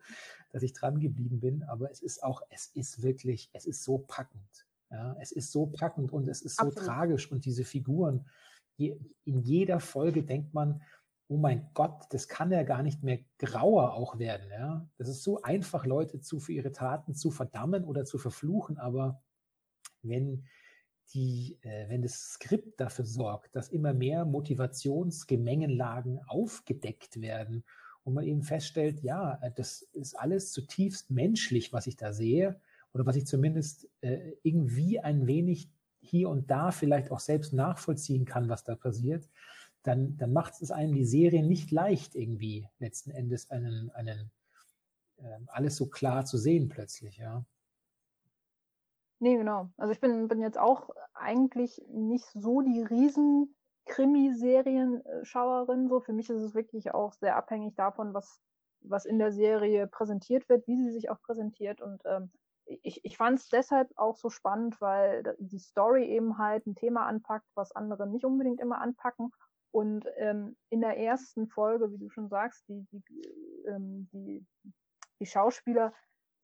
dass 0.53 0.63
ich 0.63 0.73
dran 0.73 1.01
geblieben 1.01 1.41
bin. 1.41 1.63
Aber 1.65 1.91
es 1.91 2.01
ist 2.01 2.23
auch, 2.23 2.43
es 2.51 2.67
ist 2.75 3.03
wirklich, 3.03 3.51
es 3.53 3.67
ist 3.67 3.83
so 3.83 3.99
packend. 3.99 4.67
Ja, 4.91 5.17
es 5.21 5.33
ist 5.33 5.53
so 5.53 5.67
packend 5.67 6.13
und 6.13 6.29
es 6.29 6.43
ist 6.43 6.57
so 6.57 6.67
Absolut. 6.67 6.87
tragisch 6.87 7.31
und 7.31 7.45
diese 7.45 7.65
Figuren, 7.65 8.27
in 8.77 9.41
jeder 9.43 9.79
Folge 9.79 10.23
denkt 10.23 10.55
man, 10.55 10.83
oh 11.31 11.37
mein 11.37 11.71
Gott, 11.75 12.07
das 12.11 12.27
kann 12.27 12.51
ja 12.51 12.65
gar 12.65 12.83
nicht 12.83 13.05
mehr 13.05 13.21
grauer 13.39 13.95
auch 13.95 14.19
werden. 14.19 14.51
Ja? 14.51 14.89
Das 14.99 15.09
ist 15.09 15.23
so 15.23 15.41
einfach, 15.43 15.87
Leute 15.87 16.21
zu 16.21 16.41
für 16.41 16.53
ihre 16.53 16.73
Taten 16.73 17.15
zu 17.15 17.31
verdammen 17.31 17.85
oder 17.85 18.05
zu 18.05 18.19
verfluchen, 18.19 18.79
aber 18.79 19.23
wenn 20.03 20.45
die, 21.15 21.57
äh, 21.63 21.89
wenn 21.89 22.03
das 22.03 22.33
Skript 22.33 22.81
dafür 22.81 23.05
sorgt, 23.05 23.55
dass 23.55 23.69
immer 23.69 23.95
mehr 23.95 24.25
Motivationsgemengenlagen 24.25 26.19
aufgedeckt 26.27 27.21
werden 27.21 27.63
und 28.03 28.15
man 28.15 28.25
eben 28.25 28.43
feststellt, 28.43 29.01
ja, 29.01 29.39
äh, 29.41 29.53
das 29.55 29.83
ist 29.93 30.19
alles 30.19 30.51
zutiefst 30.51 31.13
menschlich, 31.13 31.73
was 31.73 31.87
ich 31.87 31.97
da 31.97 32.13
sehe 32.13 32.61
oder 32.93 33.07
was 33.07 33.15
ich 33.15 33.27
zumindest 33.27 33.89
äh, 34.01 34.33
irgendwie 34.43 34.99
ein 34.99 35.29
wenig 35.29 35.71
hier 36.01 36.29
und 36.29 36.51
da 36.51 36.73
vielleicht 36.73 37.13
auch 37.13 37.21
selbst 37.21 37.53
nachvollziehen 37.53 38.25
kann, 38.25 38.49
was 38.49 38.65
da 38.65 38.75
passiert, 38.75 39.29
dann, 39.83 40.17
dann 40.17 40.33
macht 40.33 40.61
es 40.61 40.71
einem 40.71 40.95
die 40.95 41.05
Serie 41.05 41.43
nicht 41.43 41.71
leicht, 41.71 42.15
irgendwie 42.15 42.69
letzten 42.79 43.11
Endes 43.11 43.51
einen, 43.51 43.91
einen 43.91 44.31
äh, 45.17 45.39
alles 45.47 45.77
so 45.77 45.87
klar 45.87 46.25
zu 46.25 46.39
sehen 46.39 46.69
plötzlich, 46.69 47.19
ja. 47.19 47.45
Nee, 49.19 49.37
genau. 49.37 49.69
Also 49.77 49.93
ich 49.93 50.01
bin, 50.01 50.29
bin 50.29 50.41
jetzt 50.41 50.59
auch 50.59 50.89
eigentlich 51.13 51.83
nicht 51.89 52.25
so 52.33 52.63
die 52.63 52.83
riesen 52.83 53.55
Krimiserien-Schauerin. 53.87 55.89
So, 55.89 56.01
für 56.01 56.15
mich 56.15 56.31
ist 56.31 56.41
es 56.41 56.55
wirklich 56.55 56.95
auch 56.95 57.13
sehr 57.13 57.37
abhängig 57.37 57.75
davon, 57.75 58.15
was 58.15 58.41
was 58.83 59.05
in 59.05 59.19
der 59.19 59.33
Serie 59.33 59.87
präsentiert 59.87 60.49
wird, 60.49 60.67
wie 60.67 60.77
sie 60.77 60.91
sich 60.91 61.11
auch 61.11 61.21
präsentiert. 61.23 61.81
Und 61.81 62.03
ähm, 62.05 62.31
ich, 62.65 63.05
ich 63.05 63.17
fand 63.17 63.39
es 63.39 63.49
deshalb 63.49 63.91
auch 63.97 64.17
so 64.17 64.31
spannend, 64.31 64.81
weil 64.81 65.37
die 65.39 65.59
Story 65.59 66.07
eben 66.07 66.39
halt 66.39 66.67
ein 66.67 66.75
Thema 66.75 67.07
anpackt, 67.07 67.47
was 67.55 67.73
andere 67.73 68.07
nicht 68.07 68.25
unbedingt 68.25 68.61
immer 68.61 68.81
anpacken. 68.81 69.33
Und 69.73 70.05
ähm, 70.17 70.57
in 70.71 70.81
der 70.81 70.99
ersten 70.99 71.49
Folge, 71.49 71.93
wie 71.93 71.99
du 71.99 72.09
schon 72.11 72.29
sagst, 72.29 72.67
die, 72.69 72.87
die, 72.91 73.23
ähm, 73.69 74.09
die, 74.13 74.47
die 75.21 75.27
Schauspieler, 75.27 75.93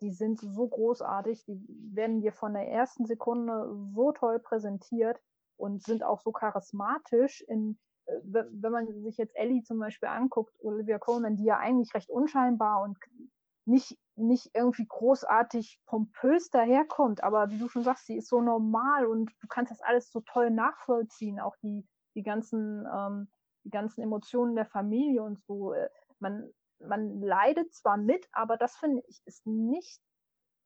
die 0.01 0.13
sind 0.13 0.41
so 0.41 0.69
großartig, 0.69 1.45
die 1.47 1.61
werden 1.93 2.21
dir 2.21 2.33
von 2.33 2.53
der 2.53 2.69
ersten 2.69 3.07
Sekunde 3.07 3.75
so 3.95 4.13
toll 4.13 4.39
präsentiert 4.39 5.21
und 5.57 5.83
sind 5.83 6.03
auch 6.03 6.21
so 6.21 6.33
charismatisch 6.33 7.43
in, 7.49 7.79
äh, 8.07 8.13
wenn 8.23 8.73
man 8.73 9.03
sich 9.03 9.17
jetzt 9.17 9.35
Ellie 9.37 9.63
zum 9.63 9.79
Beispiel 9.79 10.09
anguckt, 10.09 10.55
Olivia 10.61 10.99
Colman, 10.99 11.37
die 11.37 11.45
ja 11.45 11.59
eigentlich 11.59 11.95
recht 11.95 12.11
unscheinbar 12.11 12.83
und 12.83 12.99
nicht, 13.65 13.99
nicht 14.15 14.51
irgendwie 14.55 14.87
großartig 14.87 15.81
pompös 15.87 16.51
daherkommt, 16.51 17.25
aber 17.25 17.51
wie 17.51 17.59
du 17.59 17.69
schon 17.69 17.83
sagst, 17.83 18.07
sie 18.07 18.17
ist 18.17 18.29
so 18.29 18.41
normal 18.41 19.07
und 19.07 19.33
du 19.41 19.49
kannst 19.49 19.73
das 19.73 19.83
alles 19.83 20.11
so 20.11 20.21
toll 20.21 20.51
nachvollziehen, 20.51 21.41
auch 21.41 21.57
die, 21.63 21.85
die 22.17 22.23
ganzen, 22.23 22.87
ähm, 22.93 23.29
die 23.65 23.71
ganzen 23.71 24.03
Emotionen 24.03 24.57
der 24.57 24.67
Familie 24.67 25.23
und 25.23 25.41
so. 25.47 25.73
Äh, 25.73 25.89
man, 26.19 26.51
man 26.81 27.21
leidet 27.21 27.73
zwar 27.73 27.97
mit, 27.97 28.27
aber 28.33 28.57
das 28.57 28.77
finde 28.77 29.03
ich 29.07 29.23
ist 29.25 29.47
nicht 29.47 30.01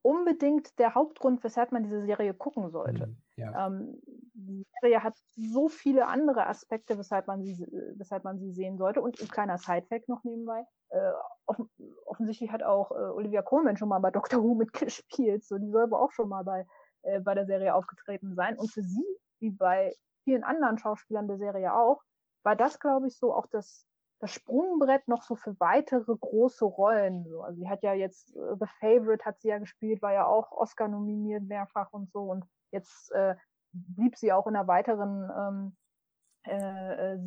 unbedingt 0.03 0.79
der 0.79 0.95
Hauptgrund, 0.95 1.45
weshalb 1.45 1.73
man 1.73 1.83
diese 1.83 2.05
Serie 2.07 2.33
gucken 2.33 2.71
sollte. 2.71 3.09
Mhm, 3.09 3.17
ja. 3.37 3.67
ähm, 3.67 4.01
die 4.33 4.67
Serie 4.81 5.03
hat 5.03 5.15
so 5.33 5.69
viele 5.69 6.07
andere 6.07 6.47
Aspekte, 6.47 6.97
weshalb 6.97 7.27
man 7.27 7.43
sie, 7.43 7.59
weshalb 7.97 8.25
man 8.25 8.39
sie 8.39 8.51
sehen 8.51 8.79
sollte. 8.79 9.03
Und 9.03 9.21
ein 9.21 9.29
kleiner 9.29 9.59
Sidefact 9.59 10.09
noch 10.09 10.25
nebenbei. 10.25 10.65
Äh, 10.89 11.13
offen, 11.47 11.71
offensichtlich 12.07 12.51
hat 12.51 12.63
auch 12.63 12.93
äh, 12.93 12.95
Olivia 12.95 13.43
Colman 13.43 13.77
schon 13.77 13.89
mal 13.89 13.99
bei 13.99 14.11
Doctor 14.39 14.43
Who 14.43 14.55
mitgespielt. 14.55 15.45
So, 15.45 15.59
die 15.59 15.71
soll 15.71 15.83
aber 15.83 16.01
auch 16.01 16.13
schon 16.13 16.29
mal 16.29 16.45
bei, 16.45 16.67
äh, 17.03 17.21
bei 17.21 17.35
der 17.35 17.47
Serie 17.47 17.75
aufgetreten 17.75 18.35
sein. 18.35 18.59
Und 18.59 18.71
für 18.71 18.83
sie, 18.83 19.05
wie 19.41 19.51
bei 19.51 19.95
vielen 20.25 20.45
anderen 20.45 20.79
Schauspielern 20.79 21.29
der 21.29 21.39
Serie 21.39 21.75
auch, 21.75 22.03
war 22.43 22.57
das, 22.57 22.81
glaube 22.81 23.07
ich, 23.07 23.17
so 23.17 23.35
auch 23.35 23.47
das, 23.47 23.87
das 24.21 24.33
Sprungbrett 24.33 25.09
noch 25.09 25.23
so 25.23 25.37
für 25.37 25.59
weitere 25.61 26.15
große 26.17 26.65
Rollen. 26.65 27.25
So. 27.29 27.43
Also 27.43 27.61
sie 27.61 27.69
hat 27.69 27.83
ja 27.83 27.95
jetzt 27.95 28.35
äh, 28.37 28.57
The 28.59 28.67
Favorite 28.81 29.25
hat 29.25 29.41
sie 29.41 29.49
ja 29.49 29.59
gespielt, 29.59 30.03
war 30.03 30.13
ja 30.13 30.27
auch 30.27 30.53
Oscar 30.53 30.89
nominiert 30.89 31.45
mehrfach 31.45 31.93
und 31.93 32.11
so. 32.11 32.23
Und 32.23 32.45
jetzt 32.71 33.11
äh, 33.13 33.37
blieb 33.73 34.17
sie 34.17 34.33
auch 34.33 34.47
in 34.47 34.57
einer 34.57 34.69
weiteren 34.69 35.31
ähm, 35.37 35.77
äh, 36.47 37.15
äh, 37.15 37.19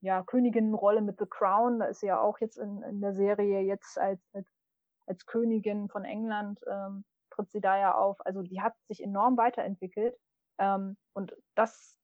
ja, 0.00 0.22
Königinnenrolle 0.22 1.00
mit 1.00 1.18
The 1.18 1.26
Crown. 1.26 1.80
Da 1.80 1.86
ist 1.86 2.00
sie 2.00 2.06
ja 2.06 2.20
auch 2.20 2.38
jetzt 2.38 2.58
in, 2.58 2.82
in 2.82 3.00
der 3.00 3.14
Serie 3.14 3.60
jetzt 3.60 3.98
als, 3.98 4.20
als, 4.32 4.46
als 5.06 5.26
Königin 5.26 5.88
von 5.88 6.04
England 6.04 6.60
ähm, 6.70 7.04
tritt 7.30 7.50
sie 7.50 7.60
da 7.60 7.78
ja 7.78 7.94
auf. 7.94 8.24
Also 8.26 8.42
die 8.42 8.60
hat 8.60 8.74
sich 8.88 9.02
enorm 9.02 9.36
weiterentwickelt. 9.36 10.16
Ähm, 10.58 10.96
und 11.14 11.34
das 11.54 11.98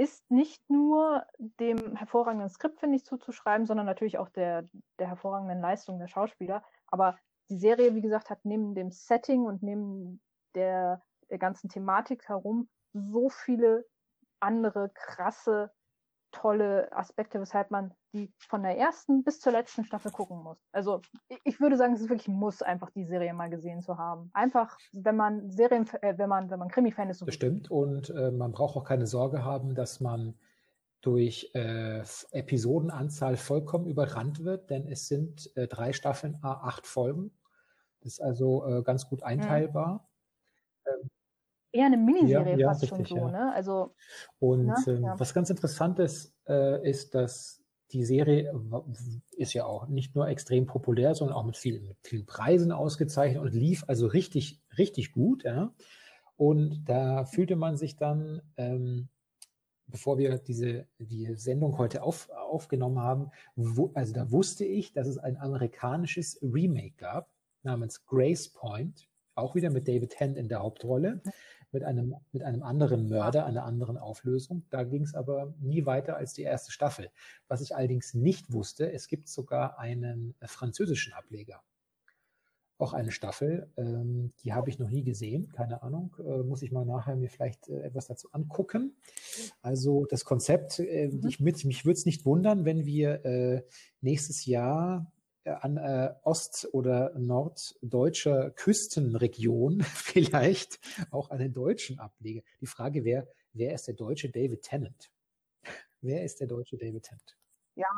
ist 0.00 0.30
nicht 0.30 0.62
nur 0.70 1.26
dem 1.38 1.94
hervorragenden 1.94 2.48
Skript, 2.48 2.80
finde 2.80 2.96
ich, 2.96 3.04
zuzuschreiben, 3.04 3.66
sondern 3.66 3.84
natürlich 3.84 4.16
auch 4.16 4.30
der, 4.30 4.64
der 4.98 5.08
hervorragenden 5.08 5.60
Leistung 5.60 5.98
der 5.98 6.08
Schauspieler. 6.08 6.64
Aber 6.86 7.18
die 7.50 7.58
Serie, 7.58 7.94
wie 7.94 8.00
gesagt, 8.00 8.30
hat 8.30 8.38
neben 8.44 8.74
dem 8.74 8.90
Setting 8.90 9.44
und 9.44 9.62
neben 9.62 10.22
der, 10.54 11.02
der 11.28 11.36
ganzen 11.36 11.68
Thematik 11.68 12.26
herum 12.30 12.70
so 12.94 13.28
viele 13.28 13.84
andere 14.40 14.88
krasse 14.94 15.70
tolle 16.32 16.90
Aspekte, 16.92 17.38
weshalb 17.38 17.70
man 17.70 17.94
die 18.12 18.32
von 18.38 18.62
der 18.62 18.76
ersten 18.76 19.22
bis 19.22 19.40
zur 19.40 19.52
letzten 19.52 19.84
Staffel 19.84 20.10
gucken 20.10 20.42
muss. 20.42 20.58
Also 20.72 21.00
ich 21.44 21.60
würde 21.60 21.76
sagen, 21.76 21.94
es 21.94 22.00
ist 22.00 22.08
wirklich 22.08 22.28
ein 22.28 22.34
Muss, 22.34 22.62
einfach 22.62 22.90
die 22.90 23.04
Serie 23.04 23.32
mal 23.34 23.50
gesehen 23.50 23.82
zu 23.82 23.98
haben. 23.98 24.30
Einfach, 24.34 24.78
wenn 24.92 25.16
man 25.16 25.50
Serien, 25.50 25.88
äh, 26.02 26.18
wenn 26.18 26.28
man, 26.28 26.50
wenn 26.50 26.58
man 26.58 26.68
Krimi-Fan 26.68 27.10
ist. 27.10 27.18
So 27.18 27.26
Bestimmt. 27.26 27.70
Und 27.70 28.10
äh, 28.10 28.30
man 28.30 28.52
braucht 28.52 28.76
auch 28.76 28.84
keine 28.84 29.06
Sorge 29.06 29.44
haben, 29.44 29.74
dass 29.74 30.00
man 30.00 30.34
durch 31.00 31.50
äh, 31.54 32.02
Episodenanzahl 32.32 33.36
vollkommen 33.36 33.86
überrannt 33.86 34.44
wird, 34.44 34.70
denn 34.70 34.86
es 34.86 35.08
sind 35.08 35.50
äh, 35.56 35.66
drei 35.66 35.92
Staffeln, 35.92 36.38
a 36.42 36.52
acht 36.52 36.86
Folgen. 36.86 37.30
Das 38.00 38.14
ist 38.14 38.20
also 38.20 38.66
äh, 38.66 38.82
ganz 38.82 39.08
gut 39.08 39.22
einteilbar. 39.22 40.08
Mhm. 40.84 40.92
Ähm, 40.92 41.10
eher 41.72 41.86
eine 41.86 41.96
Miniserie 41.96 42.58
ja, 42.58 42.68
fast 42.68 42.82
ja, 42.82 42.88
richtig, 42.90 43.08
schon 43.08 43.18
so, 43.18 43.26
ja. 43.26 43.30
ne? 43.30 43.52
Also, 43.54 43.94
und 44.38 44.66
ne? 44.66 44.74
ähm, 44.86 45.12
was 45.16 45.32
ganz 45.32 45.50
interessant 45.50 45.98
ist, 45.98 46.34
äh, 46.48 46.88
ist, 46.88 47.14
dass 47.14 47.59
die 47.92 48.04
Serie 48.04 48.52
ist 49.36 49.52
ja 49.52 49.64
auch 49.64 49.88
nicht 49.88 50.14
nur 50.14 50.28
extrem 50.28 50.66
populär, 50.66 51.14
sondern 51.14 51.36
auch 51.36 51.44
mit 51.44 51.56
vielen, 51.56 51.86
mit 51.88 51.96
vielen 52.02 52.26
Preisen 52.26 52.72
ausgezeichnet 52.72 53.42
und 53.42 53.52
lief 53.52 53.84
also 53.86 54.06
richtig, 54.06 54.60
richtig 54.78 55.12
gut, 55.12 55.44
ja. 55.44 55.74
Und 56.36 56.84
da 56.86 57.26
fühlte 57.26 57.56
man 57.56 57.76
sich 57.76 57.96
dann, 57.96 58.40
ähm, 58.56 59.08
bevor 59.86 60.16
wir 60.16 60.38
diese 60.38 60.86
die 60.98 61.34
Sendung 61.34 61.76
heute 61.76 62.02
auf, 62.02 62.30
aufgenommen 62.30 62.98
haben, 62.98 63.30
wo, 63.56 63.90
also 63.94 64.14
da 64.14 64.30
wusste 64.30 64.64
ich, 64.64 64.92
dass 64.92 65.06
es 65.06 65.18
ein 65.18 65.36
amerikanisches 65.36 66.38
Remake 66.42 66.94
gab 66.96 67.28
namens 67.62 68.06
Grace 68.06 68.48
Point, 68.48 69.08
auch 69.34 69.54
wieder 69.54 69.70
mit 69.70 69.86
David 69.86 70.10
Tennant 70.10 70.38
in 70.38 70.48
der 70.48 70.60
Hauptrolle 70.60 71.20
mit 71.72 71.84
einem, 71.84 72.14
mit 72.32 72.42
einem 72.42 72.62
anderen 72.62 73.08
Mörder, 73.08 73.46
einer 73.46 73.64
anderen 73.64 73.96
Auflösung. 73.96 74.64
Da 74.70 74.84
ging 74.84 75.02
es 75.02 75.14
aber 75.14 75.54
nie 75.60 75.86
weiter 75.86 76.16
als 76.16 76.32
die 76.32 76.42
erste 76.42 76.72
Staffel. 76.72 77.10
Was 77.48 77.60
ich 77.60 77.76
allerdings 77.76 78.14
nicht 78.14 78.52
wusste, 78.52 78.92
es 78.92 79.08
gibt 79.08 79.28
sogar 79.28 79.78
einen 79.78 80.34
französischen 80.42 81.12
Ableger. 81.12 81.62
Auch 82.78 82.94
eine 82.94 83.10
Staffel, 83.10 83.70
ähm, 83.76 84.32
die 84.42 84.54
habe 84.54 84.70
ich 84.70 84.78
noch 84.78 84.88
nie 84.88 85.02
gesehen, 85.02 85.52
keine 85.52 85.82
Ahnung, 85.82 86.16
äh, 86.18 86.38
muss 86.42 86.62
ich 86.62 86.72
mal 86.72 86.86
nachher 86.86 87.14
mir 87.14 87.28
vielleicht 87.28 87.68
äh, 87.68 87.82
etwas 87.82 88.06
dazu 88.06 88.32
angucken. 88.32 88.96
Also 89.60 90.06
das 90.06 90.24
Konzept, 90.24 90.78
äh, 90.78 91.08
mhm. 91.08 91.26
ich, 91.28 91.40
mich 91.40 91.84
würde 91.84 91.98
es 91.98 92.06
nicht 92.06 92.24
wundern, 92.24 92.64
wenn 92.64 92.86
wir 92.86 93.22
äh, 93.26 93.62
nächstes 94.00 94.46
Jahr 94.46 95.12
an 95.44 95.76
äh, 95.76 96.14
ost- 96.22 96.68
oder 96.72 97.12
norddeutscher 97.18 98.50
Küstenregion 98.50 99.80
vielleicht 99.82 100.78
auch 101.10 101.30
einen 101.30 101.52
deutschen 101.52 101.98
Ableger. 101.98 102.42
Die 102.60 102.66
Frage 102.66 103.04
wäre, 103.04 103.28
wer 103.52 103.74
ist 103.74 103.86
der 103.86 103.94
deutsche 103.94 104.30
David 104.30 104.62
Tennant? 104.62 105.10
Wer 106.02 106.24
ist 106.24 106.40
der 106.40 106.46
deutsche 106.46 106.78
David 106.78 107.02
Tennant? 107.02 107.36
Ja, 107.74 107.88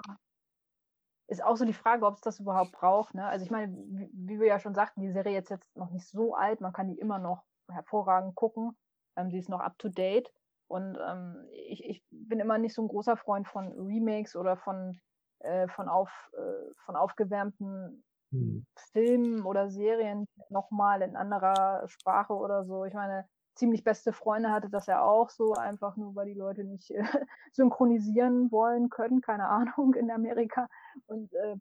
ist 1.32 1.42
auch 1.42 1.56
so 1.56 1.64
die 1.64 1.72
Frage, 1.72 2.06
ob 2.06 2.16
es 2.16 2.20
das 2.20 2.40
überhaupt 2.40 2.72
braucht. 2.72 3.14
Ne? 3.14 3.26
Also 3.26 3.44
ich 3.44 3.50
meine, 3.50 3.74
wie, 3.74 4.10
wie, 4.12 4.40
wir 4.40 4.46
ja 4.46 4.60
schon 4.60 4.74
sagten, 4.74 5.00
die 5.00 5.12
Serie 5.12 5.38
ist 5.38 5.50
jetzt 5.50 5.76
noch 5.76 5.90
nicht 5.90 6.06
so 6.06 6.34
alt, 6.34 6.60
man 6.60 6.72
kann 6.72 6.88
die 6.88 6.98
immer 6.98 7.18
noch 7.18 7.44
hervorragend 7.70 8.34
gucken. 8.34 8.76
Ähm, 9.16 9.30
sie 9.30 9.38
ist 9.38 9.48
noch 9.48 9.60
up 9.60 9.78
to 9.78 9.88
date. 9.88 10.32
Und 10.68 10.98
ähm, 11.06 11.48
ich, 11.52 11.84
ich 11.84 12.04
bin 12.10 12.40
immer 12.40 12.58
nicht 12.58 12.74
so 12.74 12.82
ein 12.82 12.88
großer 12.88 13.16
Freund 13.16 13.48
von 13.48 13.72
Remakes 13.72 14.36
oder 14.36 14.56
von 14.56 15.00
äh, 15.42 15.68
von, 15.68 15.88
auf, 15.88 16.10
äh, 16.36 16.74
von 16.84 16.96
aufgewärmten 16.96 18.04
hm. 18.30 18.66
Filmen 18.92 19.44
oder 19.44 19.70
Serien 19.70 20.26
nochmal 20.48 21.02
in 21.02 21.16
anderer 21.16 21.86
Sprache 21.88 22.34
oder 22.34 22.64
so. 22.64 22.84
Ich 22.84 22.94
meine, 22.94 23.26
ziemlich 23.54 23.84
beste 23.84 24.12
Freunde 24.12 24.50
hatte 24.50 24.70
das 24.70 24.86
ja 24.86 25.02
auch 25.02 25.30
so, 25.30 25.52
einfach 25.54 25.96
nur 25.96 26.14
weil 26.14 26.26
die 26.26 26.38
Leute 26.38 26.64
nicht 26.64 26.90
äh, 26.90 27.02
synchronisieren 27.52 28.50
wollen 28.50 28.88
können, 28.88 29.20
keine 29.20 29.48
Ahnung, 29.48 29.94
in 29.94 30.10
Amerika. 30.10 30.68
Und 31.06 31.32
äh, 31.34 31.56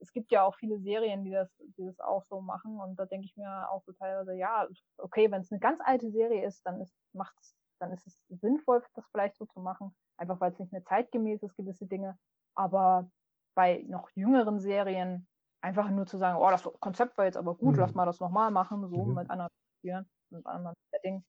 es 0.00 0.12
gibt 0.12 0.32
ja 0.32 0.42
auch 0.44 0.56
viele 0.56 0.78
Serien, 0.80 1.24
die 1.24 1.30
das, 1.30 1.48
die 1.58 1.84
das 1.84 2.00
auch 2.00 2.24
so 2.24 2.40
machen. 2.40 2.80
Und 2.80 2.98
da 2.98 3.06
denke 3.06 3.26
ich 3.26 3.36
mir 3.36 3.70
auch 3.70 3.82
so 3.84 3.92
teilweise, 3.92 4.34
ja, 4.34 4.66
okay, 4.98 5.30
wenn 5.30 5.42
es 5.42 5.52
eine 5.52 5.60
ganz 5.60 5.80
alte 5.84 6.10
Serie 6.10 6.44
ist, 6.44 6.64
dann 6.66 6.80
ist, 6.80 6.94
macht's, 7.12 7.54
dann 7.78 7.92
ist 7.92 8.06
es 8.06 8.24
sinnvoll, 8.28 8.82
das 8.94 9.06
vielleicht 9.10 9.36
so 9.36 9.46
zu 9.46 9.60
machen. 9.60 9.94
Einfach 10.16 10.40
weil 10.40 10.52
es 10.52 10.58
nicht 10.58 10.72
mehr 10.72 10.84
zeitgemäß 10.84 11.42
ist, 11.42 11.56
gewisse 11.56 11.86
Dinge. 11.86 12.18
Aber 12.58 13.08
bei 13.54 13.84
noch 13.86 14.10
jüngeren 14.16 14.58
Serien 14.58 15.28
einfach 15.60 15.88
nur 15.90 16.06
zu 16.06 16.18
sagen, 16.18 16.38
oh, 16.38 16.50
das 16.50 16.68
Konzept 16.80 17.16
war 17.16 17.24
jetzt 17.24 17.36
aber 17.36 17.54
gut, 17.54 17.74
mhm. 17.74 17.80
lass 17.80 17.94
mal 17.94 18.04
das 18.04 18.18
nochmal 18.18 18.50
machen, 18.50 18.88
so 18.88 19.04
mhm. 19.04 19.14
mit 19.14 19.30
anderen 19.30 19.50
Tieren, 19.80 20.10
mit 20.30 20.44
anderen 20.44 20.74
Setting. 20.90 21.24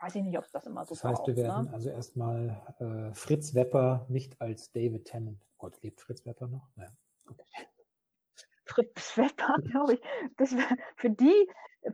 Weiß 0.00 0.14
ich 0.14 0.22
nicht, 0.22 0.38
ob 0.38 0.44
es 0.44 0.52
das 0.52 0.66
immer 0.66 0.84
so 0.84 0.94
Das 0.94 1.04
heißt, 1.04 1.16
braucht, 1.16 1.26
wir 1.28 1.36
werden 1.36 1.66
ne? 1.66 1.72
also 1.72 1.90
erstmal 1.90 2.62
äh, 2.78 3.14
Fritz 3.14 3.54
Wepper 3.54 4.06
nicht 4.08 4.40
als 4.40 4.70
David 4.70 5.04
Tennant. 5.04 5.44
Oh 5.50 5.54
Gott, 5.58 5.82
lebt 5.82 6.00
Fritz 6.00 6.24
Wepper 6.26 6.46
noch? 6.46 6.68
Naja, 6.76 6.90
okay. 7.28 7.44
Fritz 8.64 9.16
Wepper, 9.16 9.56
glaube 9.64 9.94
ich. 9.94 10.00
Das 10.36 10.56
wär, 10.56 10.76
für 10.96 11.10
die, 11.10 11.48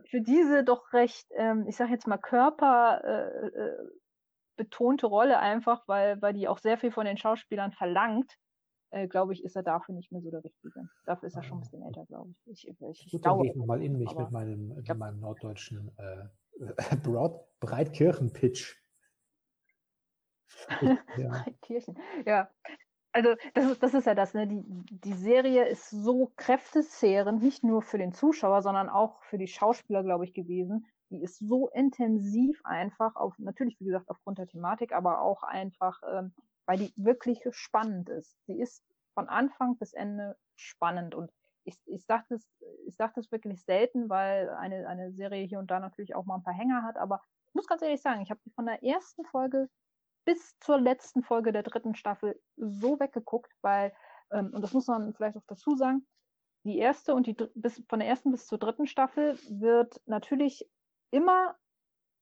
für 0.05 0.21
diese 0.21 0.63
doch 0.63 0.93
recht, 0.93 1.27
ähm, 1.35 1.65
ich 1.67 1.75
sage 1.75 1.91
jetzt 1.91 2.07
mal 2.07 2.17
Körper 2.17 3.01
äh, 3.03 3.47
äh, 3.47 3.89
betonte 4.57 5.07
Rolle 5.07 5.39
einfach, 5.39 5.87
weil, 5.87 6.21
weil 6.21 6.33
die 6.33 6.47
auch 6.47 6.59
sehr 6.59 6.77
viel 6.77 6.91
von 6.91 7.05
den 7.05 7.17
Schauspielern 7.17 7.71
verlangt, 7.71 8.37
äh, 8.91 9.07
glaube 9.07 9.33
ich, 9.33 9.43
ist 9.43 9.55
er 9.55 9.63
dafür 9.63 9.95
nicht 9.95 10.11
mehr 10.11 10.21
so 10.21 10.31
der 10.31 10.43
Richtige. 10.43 10.89
Dafür 11.05 11.27
ist 11.27 11.35
er 11.35 11.43
schon 11.43 11.57
ein 11.57 11.61
bisschen 11.61 11.83
älter, 11.83 12.05
glaube 12.05 12.33
ich. 12.45 12.67
ich, 12.67 12.81
ich 12.81 13.11
Gut, 13.11 13.25
dann 13.25 13.41
gehe 13.41 13.51
ich 13.51 13.57
nochmal 13.57 13.83
in 13.83 13.97
mich 13.97 14.15
mit 14.15 14.31
meinem, 14.31 14.69
mit 14.69 14.97
meinem 14.97 15.19
norddeutschen 15.19 15.91
äh, 15.97 16.27
Broad, 17.03 17.45
Breitkirchen-Pitch. 17.59 18.75
ja. 21.17 21.29
Breitkirchen, 21.29 21.97
ja. 22.25 22.49
also 23.11 23.35
das 23.53 23.71
ist, 23.71 23.83
das 23.83 23.93
ist 23.93 24.07
ja 24.07 24.15
das, 24.15 24.33
ne? 24.33 24.47
Die, 24.47 24.63
die 24.89 25.13
Serie 25.13 25.67
ist 25.67 25.89
so 25.89 26.31
kräftezehrend, 26.35 27.41
nicht 27.41 27.63
nur 27.63 27.81
für 27.81 27.97
den 27.97 28.13
Zuschauer, 28.13 28.61
sondern 28.61 28.89
auch 28.89 29.21
für 29.23 29.37
die 29.37 29.47
Schauspieler, 29.47 30.03
glaube 30.03 30.25
ich, 30.25 30.33
gewesen. 30.33 30.87
Die 31.11 31.23
ist 31.23 31.39
so 31.39 31.69
intensiv 31.69 32.59
einfach, 32.63 33.15
auf, 33.15 33.33
natürlich, 33.39 33.79
wie 33.79 33.85
gesagt, 33.85 34.09
aufgrund 34.09 34.37
der 34.37 34.47
Thematik, 34.47 34.91
aber 34.93 35.21
auch 35.21 35.43
einfach, 35.43 36.01
ähm, 36.11 36.33
weil 36.69 36.77
die 36.77 36.93
wirklich 36.97 37.41
spannend 37.49 38.09
ist. 38.09 38.37
Sie 38.45 38.59
ist 38.59 38.85
von 39.15 39.27
Anfang 39.27 39.75
bis 39.79 39.91
Ende 39.91 40.37
spannend. 40.55 41.15
Und 41.15 41.31
ich, 41.63 41.79
ich 41.87 42.05
sage 42.05 42.25
das, 42.29 42.47
ich 42.85 42.95
sag 42.95 43.15
das 43.15 43.31
wirklich 43.31 43.63
selten, 43.63 44.07
weil 44.07 44.51
eine, 44.51 44.87
eine 44.87 45.11
Serie 45.11 45.47
hier 45.47 45.57
und 45.57 45.71
da 45.71 45.79
natürlich 45.79 46.13
auch 46.13 46.27
mal 46.27 46.35
ein 46.35 46.43
paar 46.43 46.53
Hänger 46.53 46.83
hat, 46.83 46.97
aber 46.97 47.23
ich 47.47 47.55
muss 47.55 47.65
ganz 47.65 47.81
ehrlich 47.81 48.03
sagen, 48.03 48.21
ich 48.21 48.29
habe 48.29 48.39
die 48.45 48.51
von 48.51 48.67
der 48.67 48.83
ersten 48.83 49.25
Folge 49.25 49.67
bis 50.25 50.59
zur 50.59 50.79
letzten 50.79 51.23
Folge 51.23 51.51
der 51.51 51.63
dritten 51.63 51.95
Staffel 51.95 52.39
so 52.55 52.99
weggeguckt, 52.99 53.51
weil, 53.63 53.91
ähm, 54.31 54.51
und 54.53 54.61
das 54.61 54.73
muss 54.73 54.85
man 54.85 55.15
vielleicht 55.15 55.37
auch 55.37 55.47
dazu 55.47 55.75
sagen, 55.75 56.05
die 56.65 56.77
erste 56.77 57.15
und 57.15 57.25
die 57.25 57.35
bis 57.55 57.83
von 57.89 57.97
der 57.97 58.07
ersten 58.07 58.29
bis 58.29 58.45
zur 58.45 58.59
dritten 58.59 58.85
Staffel 58.85 59.39
wird 59.49 59.99
natürlich 60.05 60.69
immer 61.09 61.55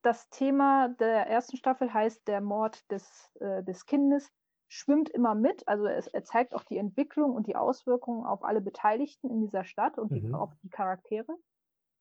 das 0.03 0.29
Thema 0.29 0.87
der 0.87 1.27
ersten 1.27 1.57
Staffel 1.57 1.93
heißt 1.93 2.25
der 2.29 2.39
Mord 2.39 2.89
des, 2.89 3.29
äh, 3.41 3.61
des 3.63 3.85
Kindes 3.85 4.31
schwimmt 4.67 5.09
immer 5.09 5.35
mit. 5.35 5.67
Also 5.67 5.87
es, 5.87 6.07
er 6.07 6.23
zeigt 6.23 6.53
auch 6.53 6.63
die 6.63 6.77
Entwicklung 6.77 7.33
und 7.33 7.47
die 7.47 7.55
Auswirkungen 7.55 8.25
auf 8.25 8.43
alle 8.43 8.61
Beteiligten 8.61 9.29
in 9.29 9.41
dieser 9.41 9.63
Stadt 9.63 9.97
und 9.97 10.11
mhm. 10.11 10.15
die, 10.15 10.33
auf 10.33 10.53
die 10.63 10.69
Charaktere. 10.69 11.35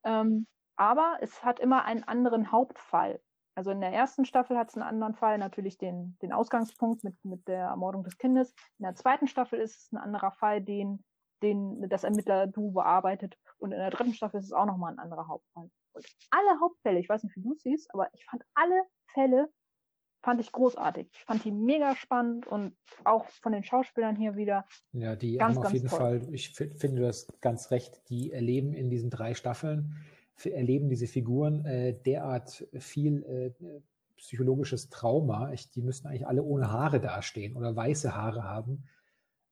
Ähm, 0.04 0.46
aber 0.76 1.18
es 1.20 1.42
hat 1.42 1.58
immer 1.60 1.84
einen 1.84 2.04
anderen 2.04 2.52
Hauptfall. 2.52 3.20
Also 3.54 3.70
in 3.70 3.80
der 3.80 3.92
ersten 3.92 4.26
Staffel 4.26 4.58
hat 4.58 4.68
es 4.68 4.74
einen 4.74 4.86
anderen 4.86 5.14
Fall, 5.14 5.38
natürlich 5.38 5.78
den, 5.78 6.18
den 6.20 6.32
Ausgangspunkt 6.32 7.04
mit, 7.04 7.14
mit 7.24 7.48
der 7.48 7.68
Ermordung 7.68 8.04
des 8.04 8.18
Kindes. 8.18 8.52
In 8.78 8.84
der 8.84 8.94
zweiten 8.94 9.26
Staffel 9.26 9.58
ist 9.58 9.76
es 9.76 9.92
ein 9.92 9.96
anderer 9.96 10.32
Fall, 10.32 10.60
den, 10.60 11.02
den 11.42 11.88
das 11.88 12.04
Ermittler-Du 12.04 12.72
bearbeitet. 12.72 13.38
Und 13.56 13.72
in 13.72 13.78
der 13.78 13.90
dritten 13.90 14.12
Staffel 14.12 14.40
ist 14.40 14.46
es 14.46 14.52
auch 14.52 14.66
nochmal 14.66 14.92
ein 14.92 14.98
anderer 14.98 15.26
Hauptfall. 15.26 15.70
Und 15.94 16.06
alle 16.30 16.60
Hauptfälle, 16.60 16.98
ich 16.98 17.08
weiß 17.08 17.24
nicht, 17.24 17.34
wie 17.36 17.42
du 17.42 17.54
siehst, 17.54 17.92
aber 17.94 18.12
ich 18.12 18.26
fand 18.26 18.42
alle 18.54 18.82
Fälle 19.14 19.50
fand 20.26 20.40
ich 20.40 20.50
großartig. 20.50 21.06
Ich 21.12 21.24
fand 21.24 21.44
die 21.44 21.52
mega 21.52 21.94
spannend 21.94 22.48
und 22.48 22.74
auch 23.04 23.28
von 23.28 23.52
den 23.52 23.62
Schauspielern 23.62 24.16
hier 24.16 24.34
wieder. 24.34 24.64
Ja, 24.92 25.14
die 25.14 25.36
ganz, 25.36 25.56
haben 25.56 25.64
auf 25.64 25.72
jeden 25.72 25.86
toll. 25.86 26.20
Fall, 26.20 26.34
ich 26.34 26.52
finde 26.52 27.02
das 27.02 27.28
ganz 27.40 27.70
recht, 27.70 28.02
die 28.08 28.32
erleben 28.32 28.74
in 28.74 28.90
diesen 28.90 29.08
drei 29.08 29.34
Staffeln 29.34 29.94
erleben 30.44 30.90
diese 30.90 31.06
Figuren 31.06 31.64
äh, 31.64 31.94
derart 31.94 32.66
viel 32.74 33.22
äh, 33.22 33.80
psychologisches 34.16 34.90
Trauma. 34.90 35.52
Ich, 35.52 35.70
die 35.70 35.80
müssten 35.80 36.08
eigentlich 36.08 36.26
alle 36.26 36.42
ohne 36.42 36.70
Haare 36.72 37.00
dastehen 37.00 37.56
oder 37.56 37.74
weiße 37.74 38.14
Haare 38.14 38.42
haben, 38.42 38.84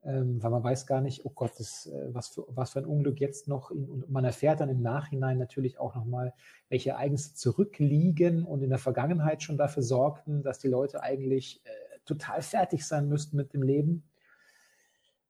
ähm, 0.04 0.42
weil 0.42 0.50
man 0.50 0.62
weiß 0.62 0.87
gar 0.87 1.00
nicht, 1.00 1.25
oh 1.25 1.32
Gott, 1.34 1.52
das, 1.58 1.87
äh, 1.87 2.14
was, 2.14 2.28
für, 2.28 2.44
was 2.49 2.73
für 2.73 2.80
ein 2.80 2.87
Unglück 2.87 3.20
jetzt 3.20 3.49
noch. 3.49 3.70
In, 3.70 3.88
und 3.88 4.11
man 4.11 4.25
erfährt 4.25 4.61
dann 4.61 4.68
im 4.68 4.82
Nachhinein 4.82 5.38
natürlich 5.38 5.78
auch 5.78 5.94
nochmal, 5.94 6.34
welche 6.68 6.90
Ereignisse 6.90 7.34
zurückliegen 7.34 8.45
und 8.45 8.62
in 8.62 8.71
der 8.71 8.78
Vergangenheit 8.78 9.43
schon 9.43 9.56
dafür 9.56 9.82
sorgten, 9.82 10.43
dass 10.43 10.58
die 10.58 10.69
Leute 10.69 11.02
eigentlich 11.02 11.62
äh, 11.64 11.71
total 12.04 12.43
fertig 12.43 12.86
sein 12.86 13.08
müssten 13.08 13.36
mit 13.36 13.54
dem 13.54 13.62
Leben. 13.62 14.04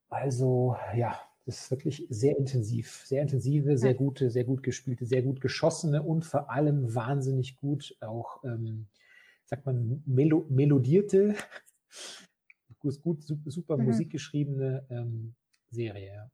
Also 0.09 0.75
ja, 0.95 1.19
das 1.45 1.61
ist 1.61 1.71
wirklich 1.71 2.07
sehr 2.09 2.37
intensiv, 2.37 3.03
sehr 3.05 3.21
intensive, 3.21 3.77
sehr 3.77 3.93
gute, 3.93 4.29
sehr 4.29 4.43
gut 4.43 4.63
gespielte, 4.63 5.05
sehr 5.05 5.21
gut 5.21 5.41
geschossene 5.41 6.01
und 6.01 6.25
vor 6.25 6.49
allem 6.49 6.93
wahnsinnig 6.95 7.57
gut 7.57 7.95
auch, 8.01 8.43
ähm, 8.43 8.87
sagt 9.45 9.65
man, 9.65 10.01
melo 10.05 10.45
melodierte, 10.49 11.35
gut, 13.01 13.23
super, 13.23 13.51
super 13.51 13.77
mhm. 13.77 13.85
Musik 13.85 14.11
geschriebene 14.11 14.85
ähm, 14.89 15.35
Serie. 15.69 16.29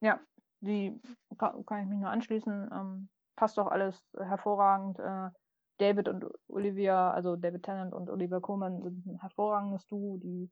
Ja. 0.00 0.08
ja, 0.08 0.20
die 0.60 1.00
kann, 1.38 1.64
kann, 1.66 1.82
ich 1.82 1.88
mich 1.88 1.98
nur 1.98 2.10
anschließen. 2.10 2.70
Ähm, 2.72 3.08
passt 3.36 3.58
doch 3.58 3.66
alles 3.66 4.02
hervorragend. 4.16 4.98
Äh, 4.98 5.30
David 5.78 6.08
und 6.08 6.26
Olivia, 6.48 7.10
also 7.10 7.36
David 7.36 7.64
Tennant 7.64 7.92
und 7.92 8.08
Olivia 8.08 8.40
Coleman 8.40 8.82
sind 8.82 9.06
ein 9.06 9.18
hervorragendes 9.18 9.86
Duo, 9.86 10.18
die 10.18 10.50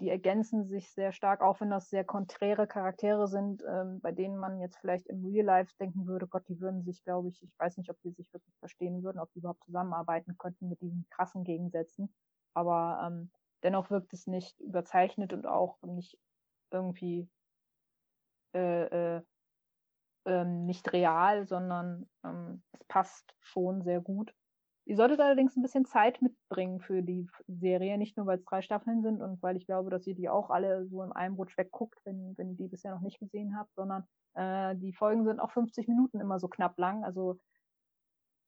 die 0.00 0.10
ergänzen 0.10 0.66
sich 0.66 0.90
sehr 0.92 1.12
stark, 1.12 1.40
auch 1.40 1.60
wenn 1.60 1.70
das 1.70 1.88
sehr 1.88 2.04
konträre 2.04 2.66
Charaktere 2.66 3.28
sind, 3.28 3.62
ähm, 3.66 4.00
bei 4.00 4.12
denen 4.12 4.36
man 4.36 4.60
jetzt 4.60 4.76
vielleicht 4.78 5.06
im 5.06 5.24
Real 5.24 5.46
Life 5.46 5.72
denken 5.80 6.06
würde, 6.06 6.26
Gott, 6.26 6.46
die 6.48 6.60
würden 6.60 6.82
sich, 6.82 7.02
glaube 7.02 7.28
ich, 7.28 7.42
ich 7.42 7.58
weiß 7.58 7.78
nicht, 7.78 7.90
ob 7.90 7.98
die 8.02 8.10
sich 8.10 8.30
wirklich 8.32 8.54
verstehen 8.58 9.02
würden, 9.02 9.18
ob 9.18 9.32
die 9.32 9.38
überhaupt 9.38 9.64
zusammenarbeiten 9.64 10.36
könnten 10.36 10.68
mit 10.68 10.80
diesen 10.82 11.06
krassen 11.08 11.44
Gegensätzen. 11.44 12.14
Aber 12.56 13.06
ähm, 13.06 13.30
dennoch 13.62 13.90
wirkt 13.90 14.14
es 14.14 14.26
nicht 14.26 14.58
überzeichnet 14.60 15.34
und 15.34 15.46
auch 15.46 15.76
nicht 15.82 16.18
irgendwie 16.70 17.28
äh, 18.54 19.16
äh, 19.16 19.22
ähm, 20.24 20.64
nicht 20.64 20.90
real, 20.94 21.46
sondern 21.46 22.08
ähm, 22.24 22.62
es 22.72 22.82
passt 22.84 23.34
schon 23.40 23.82
sehr 23.82 24.00
gut. 24.00 24.32
Ihr 24.86 24.96
solltet 24.96 25.20
allerdings 25.20 25.54
ein 25.54 25.62
bisschen 25.62 25.84
Zeit 25.84 26.22
mitbringen 26.22 26.80
für 26.80 27.02
die 27.02 27.28
Serie, 27.46 27.98
nicht 27.98 28.16
nur 28.16 28.26
weil 28.26 28.38
es 28.38 28.44
drei 28.44 28.62
Staffeln 28.62 29.02
sind 29.02 29.20
und 29.20 29.42
weil 29.42 29.56
ich 29.56 29.66
glaube, 29.66 29.90
dass 29.90 30.06
ihr 30.06 30.14
die 30.14 30.30
auch 30.30 30.48
alle 30.48 30.86
so 30.86 31.02
in 31.02 31.12
einem 31.12 31.34
Rutsch 31.34 31.58
wegguckt, 31.58 32.00
wenn, 32.04 32.38
wenn 32.38 32.50
ihr 32.50 32.56
die 32.56 32.68
bisher 32.68 32.94
noch 32.94 33.02
nicht 33.02 33.18
gesehen 33.18 33.58
habt, 33.58 33.74
sondern 33.74 34.06
äh, 34.34 34.74
die 34.76 34.94
Folgen 34.94 35.24
sind 35.24 35.40
auch 35.40 35.50
50 35.50 35.88
Minuten 35.88 36.20
immer 36.20 36.40
so 36.40 36.48
knapp 36.48 36.78
lang. 36.78 37.04
Also 37.04 37.38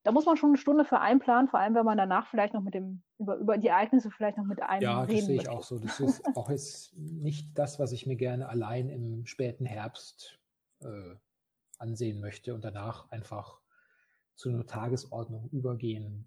da 0.08 0.12
muss 0.12 0.24
man 0.24 0.38
schon 0.38 0.48
eine 0.48 0.56
Stunde 0.56 0.86
für 0.86 1.00
einplanen, 1.00 1.48
vor 1.48 1.60
allem 1.60 1.74
wenn 1.74 1.84
man 1.84 1.98
danach 1.98 2.28
vielleicht 2.28 2.54
noch 2.54 2.62
mit 2.62 2.72
dem, 2.72 3.02
über, 3.18 3.36
über 3.36 3.58
die 3.58 3.68
Ereignisse 3.68 4.10
vielleicht 4.10 4.38
noch 4.38 4.46
mit 4.46 4.62
einem 4.62 4.80
ja, 4.80 5.02
reden 5.02 5.10
Ja, 5.10 5.16
das 5.18 5.26
sehe 5.26 5.36
ich 5.36 5.48
auch 5.50 5.62
so. 5.62 5.78
Das 5.78 6.00
ist 6.00 6.24
auch 6.34 6.48
jetzt 6.48 6.96
nicht 6.96 7.58
das, 7.58 7.78
was 7.78 7.92
ich 7.92 8.06
mir 8.06 8.16
gerne 8.16 8.48
allein 8.48 8.88
im 8.88 9.26
späten 9.26 9.66
Herbst 9.66 10.40
äh, 10.80 11.14
ansehen 11.76 12.22
möchte 12.22 12.54
und 12.54 12.64
danach 12.64 13.10
einfach 13.10 13.60
zu 14.34 14.48
einer 14.48 14.64
Tagesordnung 14.66 15.50
übergehen, 15.50 16.26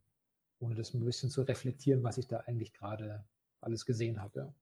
ohne 0.60 0.76
das 0.76 0.94
ein 0.94 1.04
bisschen 1.04 1.32
zu 1.32 1.42
reflektieren, 1.42 2.04
was 2.04 2.20
ich 2.20 2.28
da 2.28 2.42
eigentlich 2.42 2.74
gerade 2.74 3.26
alles 3.62 3.88
gesehen 3.88 4.22
habe. 4.22 4.54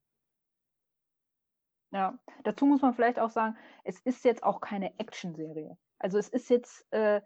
Ja. 1.91 1.99
ja, 1.99 2.19
dazu 2.45 2.65
muss 2.65 2.81
man 2.81 2.93
vielleicht 2.93 3.19
auch 3.19 3.31
sagen, 3.31 3.57
es 3.83 3.99
ist 3.99 4.23
jetzt 4.23 4.43
auch 4.43 4.61
keine 4.61 4.97
Action-Serie. 4.97 5.77
Also 5.97 6.17
es 6.17 6.29
ist 6.29 6.49
jetzt 6.49 6.87
äh, 6.93 7.19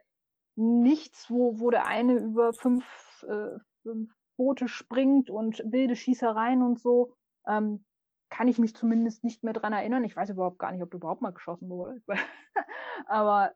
nichts, 0.55 1.29
wo, 1.29 1.59
wo 1.59 1.69
der 1.69 1.87
eine 1.87 2.15
über 2.15 2.53
fünf, 2.53 2.85
äh, 3.27 3.57
fünf 3.81 4.11
Boote 4.37 4.67
springt 4.67 5.29
und 5.29 5.61
wilde 5.65 5.95
Schießereien 5.95 6.61
und 6.61 6.79
so. 6.79 7.13
Ähm, 7.47 7.85
kann 8.29 8.47
ich 8.47 8.57
mich 8.57 8.75
zumindest 8.75 9.23
nicht 9.23 9.43
mehr 9.43 9.53
dran 9.53 9.73
erinnern. 9.73 10.03
Ich 10.03 10.15
weiß 10.15 10.31
überhaupt 10.31 10.57
gar 10.57 10.71
nicht, 10.71 10.81
ob 10.81 10.89
du 10.89 10.97
überhaupt 10.97 11.21
mal 11.21 11.33
geschossen 11.33 11.69
wurde. 11.69 12.01
Aber 13.05 13.53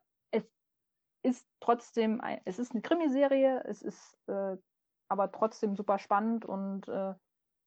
ist 1.22 1.46
trotzdem, 1.60 2.20
ein, 2.20 2.40
es 2.44 2.58
ist 2.58 2.72
eine 2.72 2.82
Krimiserie, 2.82 3.62
es 3.66 3.82
ist 3.82 4.16
äh, 4.28 4.56
aber 5.08 5.32
trotzdem 5.32 5.74
super 5.74 5.98
spannend 5.98 6.44
und 6.44 6.86
äh, 6.88 7.14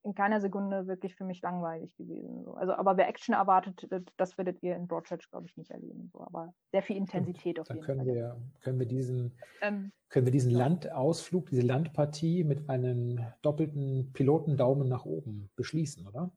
in 0.04 0.16
keiner 0.16 0.42
Sekunde 0.42 0.88
wirklich 0.88 1.16
für 1.16 1.24
mich 1.24 1.42
langweilig 1.42 1.96
gewesen. 1.96 2.44
So. 2.44 2.54
Also, 2.56 2.74
aber 2.74 2.98
wer 2.98 3.08
Action 3.08 3.36
erwartet, 3.36 3.88
das 4.18 4.38
werdet 4.38 4.62
ihr 4.64 4.76
in 4.76 4.88
Broadchurch, 4.88 5.30
glaube 5.30 5.46
ich, 5.46 5.56
nicht 5.58 5.72
erleben. 5.72 6.10
So. 6.12 6.22
Aber 6.22 6.54
sehr 6.72 6.82
viel 6.82 6.98
Intensität 6.98 7.60
auf 7.60 7.68
Dann 7.68 7.78
jeden 7.78 7.86
können 7.86 8.06
Fall. 8.06 8.16
Wir, 8.16 8.42
können 8.62 8.80
wir 8.80 8.88
diesen, 8.88 9.38
ähm, 9.62 9.92
können 10.10 10.26
wir 10.26 10.32
diesen 10.32 10.52
Landausflug, 10.52 11.50
diese 11.50 11.62
Landpartie 11.62 12.44
mit 12.44 12.70
einem 12.70 13.20
doppelten 13.42 14.12
Pilotendaumen 14.14 14.88
nach 14.88 15.06
oben 15.06 15.52
beschließen, 15.56 16.08
oder? 16.08 16.32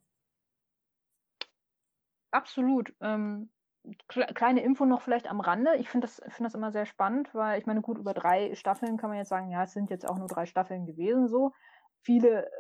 Absolut. 2.31 2.95
Ähm, 3.01 3.51
kleine 4.09 4.63
Info 4.63 4.85
noch 4.85 5.03
vielleicht 5.03 5.29
am 5.29 5.41
Rande. 5.41 5.77
Ich 5.77 5.89
finde 5.89 6.07
das, 6.07 6.21
find 6.29 6.47
das 6.47 6.55
immer 6.55 6.73
sehr 6.73 6.87
spannend, 6.87 7.35
weil 7.35 7.59
ich 7.59 7.67
meine, 7.67 7.81
gut, 7.81 7.99
über 7.99 8.13
drei 8.13 8.55
Staffeln 8.55 8.97
kann 8.97 9.11
man 9.11 9.19
jetzt 9.19 9.29
sagen, 9.29 9.51
ja, 9.51 9.63
es 9.63 9.73
sind 9.73 9.91
jetzt 9.91 10.07
auch 10.07 10.19
nur 10.19 10.29
drei 10.29 10.47
Staffeln 10.47 10.87
gewesen 10.87 11.29
so. 11.29 11.53
Viele 12.03 12.51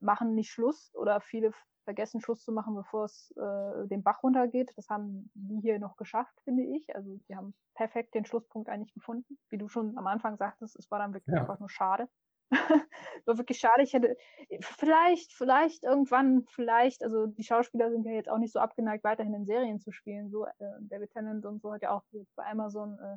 machen 0.00 0.34
nicht 0.34 0.50
Schluss 0.50 0.94
oder 0.94 1.20
viele 1.20 1.52
vergessen 1.84 2.20
Schluss 2.20 2.44
zu 2.44 2.52
machen, 2.52 2.74
bevor 2.74 3.04
es 3.04 3.34
äh, 3.36 3.86
den 3.88 4.02
Bach 4.02 4.22
runtergeht. 4.22 4.72
Das 4.76 4.88
haben 4.88 5.30
die 5.34 5.60
hier 5.60 5.78
noch 5.78 5.96
geschafft, 5.96 6.34
finde 6.44 6.62
ich. 6.62 6.94
Also 6.94 7.18
die 7.28 7.36
haben 7.36 7.54
perfekt 7.74 8.14
den 8.14 8.24
Schlusspunkt 8.24 8.68
eigentlich 8.68 8.92
gefunden. 8.94 9.38
Wie 9.48 9.58
du 9.58 9.68
schon 9.68 9.96
am 9.96 10.06
Anfang 10.06 10.36
sagtest, 10.36 10.76
es 10.76 10.90
war 10.90 10.98
dann 10.98 11.14
wirklich 11.14 11.34
ja. 11.34 11.40
einfach 11.40 11.58
nur 11.58 11.70
schade. 11.70 12.08
war 13.24 13.38
wirklich 13.38 13.58
schade. 13.58 13.82
Ich 13.82 13.92
hätte 13.92 14.16
vielleicht, 14.60 15.32
vielleicht 15.32 15.84
irgendwann, 15.84 16.44
vielleicht, 16.48 17.02
also 17.02 17.26
die 17.26 17.44
Schauspieler 17.44 17.90
sind 17.90 18.04
ja 18.04 18.12
jetzt 18.12 18.28
auch 18.28 18.38
nicht 18.38 18.52
so 18.52 18.60
abgeneigt, 18.60 19.04
weiterhin 19.04 19.34
in 19.34 19.46
Serien 19.46 19.80
zu 19.80 19.92
spielen. 19.92 20.30
So, 20.30 20.46
äh, 20.46 20.52
David 20.80 21.10
Tennant 21.12 21.46
und 21.46 21.60
so 21.60 21.72
hat 21.72 21.82
ja 21.82 21.90
auch 21.90 22.02
jetzt 22.12 22.34
bei 22.36 22.44
Amazon 22.46 22.98
äh, 22.98 23.16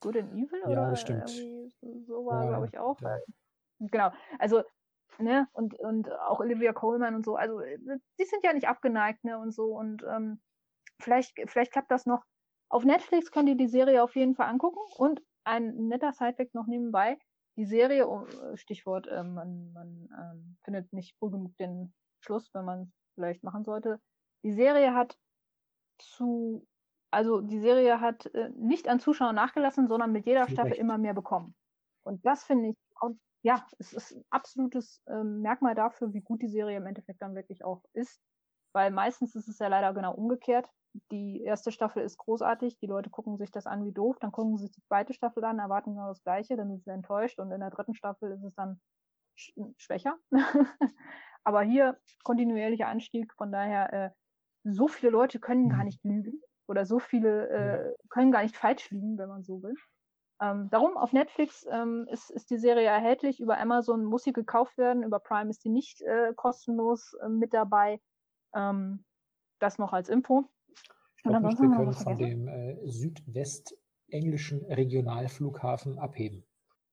Good 0.00 0.16
and 0.16 0.32
Evil 0.32 0.60
ja, 0.62 0.68
oder 0.68 0.90
das 0.90 1.00
stimmt. 1.00 1.28
so 1.28 2.26
war, 2.26 2.44
ja, 2.44 2.48
glaube 2.50 2.66
ich, 2.66 2.78
auch. 2.78 3.00
Ja. 3.00 3.18
Genau. 3.80 4.10
Also, 4.38 4.62
ne, 5.18 5.48
und, 5.52 5.74
und 5.74 6.10
auch 6.12 6.40
Olivia 6.40 6.72
Coleman 6.72 7.14
und 7.14 7.24
so, 7.24 7.36
also 7.36 7.60
die 7.60 8.24
sind 8.24 8.44
ja 8.44 8.52
nicht 8.52 8.68
abgeneigt, 8.68 9.24
ne, 9.24 9.38
und 9.38 9.52
so. 9.52 9.76
Und 9.76 10.04
ähm, 10.08 10.40
vielleicht, 11.00 11.34
vielleicht 11.46 11.72
klappt 11.72 11.90
das 11.90 12.06
noch. 12.06 12.24
Auf 12.70 12.84
Netflix 12.84 13.30
könnt 13.30 13.48
ihr 13.48 13.56
die 13.56 13.68
Serie 13.68 14.02
auf 14.02 14.14
jeden 14.16 14.34
Fall 14.34 14.48
angucken 14.48 14.80
und 14.96 15.22
ein 15.44 15.88
netter 15.88 16.12
Sidefact 16.12 16.54
noch 16.54 16.66
nebenbei 16.66 17.18
die 17.58 17.64
Serie, 17.64 18.08
oh, 18.08 18.24
Stichwort, 18.54 19.08
ähm, 19.10 19.34
man, 19.34 19.72
man 19.72 20.08
ähm, 20.16 20.56
findet 20.62 20.92
nicht 20.92 21.16
früh 21.18 21.28
genug 21.28 21.56
den, 21.56 21.92
Schluss, 22.20 22.48
wenn 22.54 22.64
man 22.64 22.82
es 22.82 22.88
vielleicht 23.14 23.42
machen 23.42 23.64
sollte. 23.64 24.00
Die 24.44 24.52
Serie 24.52 24.94
hat 24.94 25.16
zu, 25.98 26.66
also 27.10 27.40
die 27.40 27.60
Serie 27.60 28.00
hat 28.00 28.26
äh, 28.34 28.50
nicht 28.56 28.88
an 28.88 29.00
Zuschauern 29.00 29.34
nachgelassen, 29.34 29.88
sondern 29.88 30.12
mit 30.12 30.26
jeder 30.26 30.48
Staffel 30.48 30.72
immer 30.72 30.98
mehr 30.98 31.14
bekommen. 31.14 31.54
Und 32.04 32.24
das 32.24 32.44
finde 32.44 32.70
ich, 32.70 32.76
und, 33.00 33.20
ja, 33.42 33.64
es 33.78 33.92
ist 33.92 34.12
ein 34.12 34.24
absolutes 34.30 35.02
äh, 35.06 35.22
Merkmal 35.22 35.74
dafür, 35.74 36.12
wie 36.12 36.20
gut 36.20 36.42
die 36.42 36.48
Serie 36.48 36.76
im 36.76 36.86
Endeffekt 36.86 37.22
dann 37.22 37.34
wirklich 37.34 37.64
auch 37.64 37.82
ist. 37.92 38.20
Weil 38.72 38.90
meistens 38.90 39.34
ist 39.34 39.48
es 39.48 39.58
ja 39.58 39.68
leider 39.68 39.94
genau 39.94 40.14
umgekehrt. 40.14 40.66
Die 41.10 41.42
erste 41.42 41.70
Staffel 41.70 42.02
ist 42.02 42.18
großartig, 42.18 42.78
die 42.78 42.86
Leute 42.86 43.10
gucken 43.10 43.36
sich 43.36 43.50
das 43.50 43.66
an 43.66 43.84
wie 43.84 43.92
doof, 43.92 44.16
dann 44.20 44.32
gucken 44.32 44.56
sie 44.56 44.64
sich 44.64 44.72
die 44.72 44.82
zweite 44.82 45.12
Staffel 45.12 45.44
an, 45.44 45.58
erwarten 45.58 45.94
genau 45.94 46.08
das 46.08 46.22
Gleiche, 46.22 46.56
dann 46.56 46.68
sind 46.68 46.84
sie 46.84 46.90
enttäuscht 46.90 47.38
und 47.38 47.52
in 47.52 47.60
der 47.60 47.70
dritten 47.70 47.94
Staffel 47.94 48.32
ist 48.32 48.42
es 48.42 48.54
dann 48.54 48.80
sch 49.36 49.52
schwächer. 49.76 50.16
Aber 51.44 51.62
hier 51.62 51.98
kontinuierlicher 52.24 52.88
Anstieg, 52.88 53.32
von 53.34 53.52
daher, 53.52 53.92
äh, 53.92 54.10
so 54.64 54.88
viele 54.88 55.10
Leute 55.10 55.38
können 55.38 55.68
gar 55.68 55.78
mhm. 55.78 55.84
nicht 55.84 56.04
lügen 56.04 56.42
oder 56.66 56.84
so 56.84 56.98
viele 56.98 57.48
äh, 57.48 57.94
können 58.10 58.32
gar 58.32 58.42
nicht 58.42 58.56
falsch 58.56 58.90
liegen, 58.90 59.16
wenn 59.18 59.28
man 59.28 59.44
so 59.44 59.62
will. 59.62 59.74
Ähm, 60.40 60.68
darum 60.70 60.96
auf 60.96 61.12
Netflix 61.12 61.66
ähm, 61.70 62.06
ist, 62.10 62.30
ist 62.30 62.50
die 62.50 62.58
Serie 62.58 62.86
erhältlich. 62.86 63.40
Über 63.40 63.58
Amazon 63.58 64.04
muss 64.04 64.22
sie 64.22 64.32
gekauft 64.32 64.78
werden. 64.78 65.02
Über 65.02 65.18
Prime 65.18 65.50
ist 65.50 65.62
sie 65.62 65.68
nicht 65.68 66.00
äh, 66.02 66.32
kostenlos 66.34 67.14
äh, 67.22 67.28
mit 67.28 67.52
dabei. 67.52 68.00
Ähm, 68.54 69.04
das 69.58 69.78
noch 69.78 69.92
als 69.92 70.08
Info. 70.08 70.44
Ich 71.16 71.24
glaube 71.24 71.48
nicht, 71.48 71.60
wir 71.60 71.70
können 71.70 71.92
von 71.92 72.18
dem 72.18 72.46
äh, 72.46 72.76
südwestenglischen 72.86 74.64
Regionalflughafen 74.66 75.98
abheben. 75.98 76.44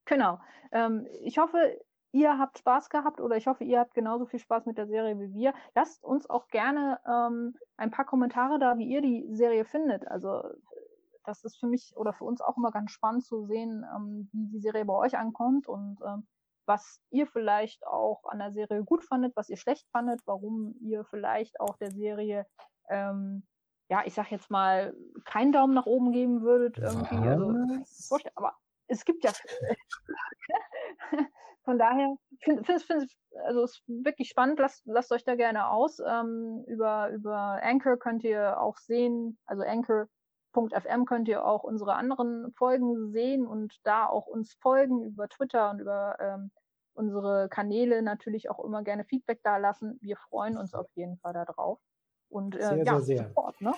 Genau. 0.05 0.39
Ähm, 0.71 1.07
ich 1.21 1.37
hoffe, 1.37 1.79
ihr 2.11 2.39
habt 2.39 2.57
Spaß 2.57 2.89
gehabt 2.89 3.21
oder 3.21 3.37
ich 3.37 3.45
hoffe, 3.45 3.63
ihr 3.63 3.79
habt 3.79 3.93
genauso 3.93 4.25
viel 4.25 4.39
Spaß 4.39 4.65
mit 4.65 4.77
der 4.79 4.87
Serie 4.87 5.19
wie 5.19 5.33
wir. 5.33 5.53
Lasst 5.75 6.03
uns 6.03 6.27
auch 6.29 6.47
gerne 6.47 6.99
ähm, 7.07 7.55
ein 7.77 7.91
paar 7.91 8.05
Kommentare 8.05 8.57
da, 8.57 8.77
wie 8.77 8.85
ihr 8.85 9.01
die 9.01 9.27
Serie 9.35 9.65
findet. 9.65 10.07
Also 10.07 10.41
das 11.25 11.43
ist 11.43 11.59
für 11.59 11.67
mich 11.67 11.93
oder 11.95 12.13
für 12.13 12.25
uns 12.25 12.41
auch 12.41 12.57
immer 12.57 12.71
ganz 12.71 12.91
spannend 12.91 13.25
zu 13.25 13.45
sehen, 13.45 13.85
ähm, 13.95 14.29
wie 14.31 14.47
die 14.47 14.59
Serie 14.59 14.85
bei 14.85 14.93
euch 14.93 15.17
ankommt 15.17 15.67
und 15.67 15.99
ähm, 16.05 16.27
was 16.65 16.99
ihr 17.11 17.27
vielleicht 17.27 17.85
auch 17.85 18.23
an 18.25 18.39
der 18.39 18.51
Serie 18.51 18.83
gut 18.83 19.03
fandet, 19.03 19.35
was 19.35 19.49
ihr 19.49 19.57
schlecht 19.57 19.87
fandet, 19.91 20.21
warum 20.25 20.75
ihr 20.81 21.05
vielleicht 21.05 21.59
auch 21.59 21.77
der 21.77 21.91
Serie 21.91 22.47
ähm, 22.89 23.43
ja, 23.89 24.03
ich 24.05 24.13
sag 24.13 24.31
jetzt 24.31 24.49
mal, 24.49 24.95
keinen 25.25 25.51
Daumen 25.51 25.73
nach 25.73 25.85
oben 25.85 26.11
geben 26.11 26.41
würdet 26.41 26.79
irgendwie. 26.79 27.15
Also, 27.15 28.17
aber 28.35 28.53
es 28.87 29.05
gibt 29.05 29.23
ja 29.23 29.31
Von 31.65 31.79
daher 31.79 32.15
finde 32.43 32.63
find, 32.63 32.81
find, 32.83 33.11
also 33.43 33.63
es 33.63 33.71
ist 33.71 33.83
wirklich 33.87 34.29
spannend. 34.29 34.59
Lasst, 34.59 34.83
lasst 34.85 35.11
euch 35.11 35.23
da 35.23 35.33
gerne 35.33 35.69
aus. 35.69 35.99
Ähm, 35.99 36.63
über, 36.67 37.09
über 37.09 37.59
Anchor 37.63 37.97
könnt 37.97 38.23
ihr 38.23 38.61
auch 38.61 38.77
sehen, 38.77 39.39
also 39.47 39.63
Anchor.fm 40.55 41.05
könnt 41.05 41.27
ihr 41.27 41.45
auch 41.45 41.63
unsere 41.63 41.95
anderen 41.95 42.51
Folgen 42.53 43.11
sehen 43.11 43.45
und 43.45 43.75
da 43.83 44.05
auch 44.05 44.27
uns 44.27 44.53
folgen 44.61 45.03
über 45.03 45.27
Twitter 45.27 45.69
und 45.71 45.79
über 45.79 46.17
ähm, 46.19 46.51
unsere 46.93 47.49
Kanäle 47.49 48.01
natürlich 48.01 48.49
auch 48.49 48.63
immer 48.63 48.83
gerne 48.83 49.03
Feedback 49.03 49.41
da 49.43 49.57
lassen. 49.57 49.99
Wir 50.01 50.15
freuen 50.17 50.57
uns 50.57 50.73
auf 50.73 50.87
jeden 50.95 51.17
Fall 51.17 51.33
darauf. 51.33 51.79
Und 52.29 52.55
äh, 52.55 52.61
sehr, 52.61 52.77
ja, 52.77 52.83
sehr, 52.83 53.01
sehr. 53.01 53.27
Support, 53.27 53.61
ne? 53.61 53.73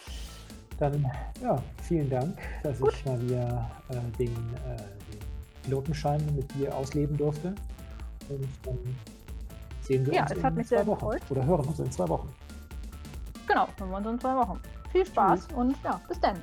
Dann 0.79 1.11
ja, 1.41 1.57
vielen 1.81 2.09
Dank, 2.09 2.37
dass 2.63 2.79
Gut. 2.79 2.93
ich 2.93 3.05
mal 3.05 3.19
wieder 3.21 3.69
äh, 3.89 4.17
den, 4.17 4.27
äh, 4.27 4.77
den 4.77 5.19
Pilotenschein 5.63 6.23
mit 6.35 6.53
dir 6.53 6.75
ausleben 6.75 7.17
durfte. 7.17 7.55
Und 8.29 8.47
dann 8.63 8.77
sehen 9.81 10.05
wir 10.05 10.13
ja, 10.13 10.21
uns 10.23 10.31
in 10.31 10.53
mich 10.53 10.67
zwei 10.67 10.77
sehr 10.77 10.87
Wochen. 10.87 10.99
Gefreut. 10.99 11.21
Oder 11.31 11.45
hören 11.45 11.65
uns 11.65 11.79
in 11.79 11.91
zwei 11.91 12.07
Wochen. 12.07 12.31
Genau, 13.47 13.67
hören 13.79 13.89
wir 13.89 13.97
uns 13.97 14.07
in 14.07 14.19
zwei 14.19 14.35
Wochen. 14.35 14.61
Viel 14.91 15.05
Spaß 15.05 15.47
Tschüss. 15.47 15.57
und 15.57 15.75
ja, 15.83 15.99
bis 16.07 16.19
dann. 16.19 16.37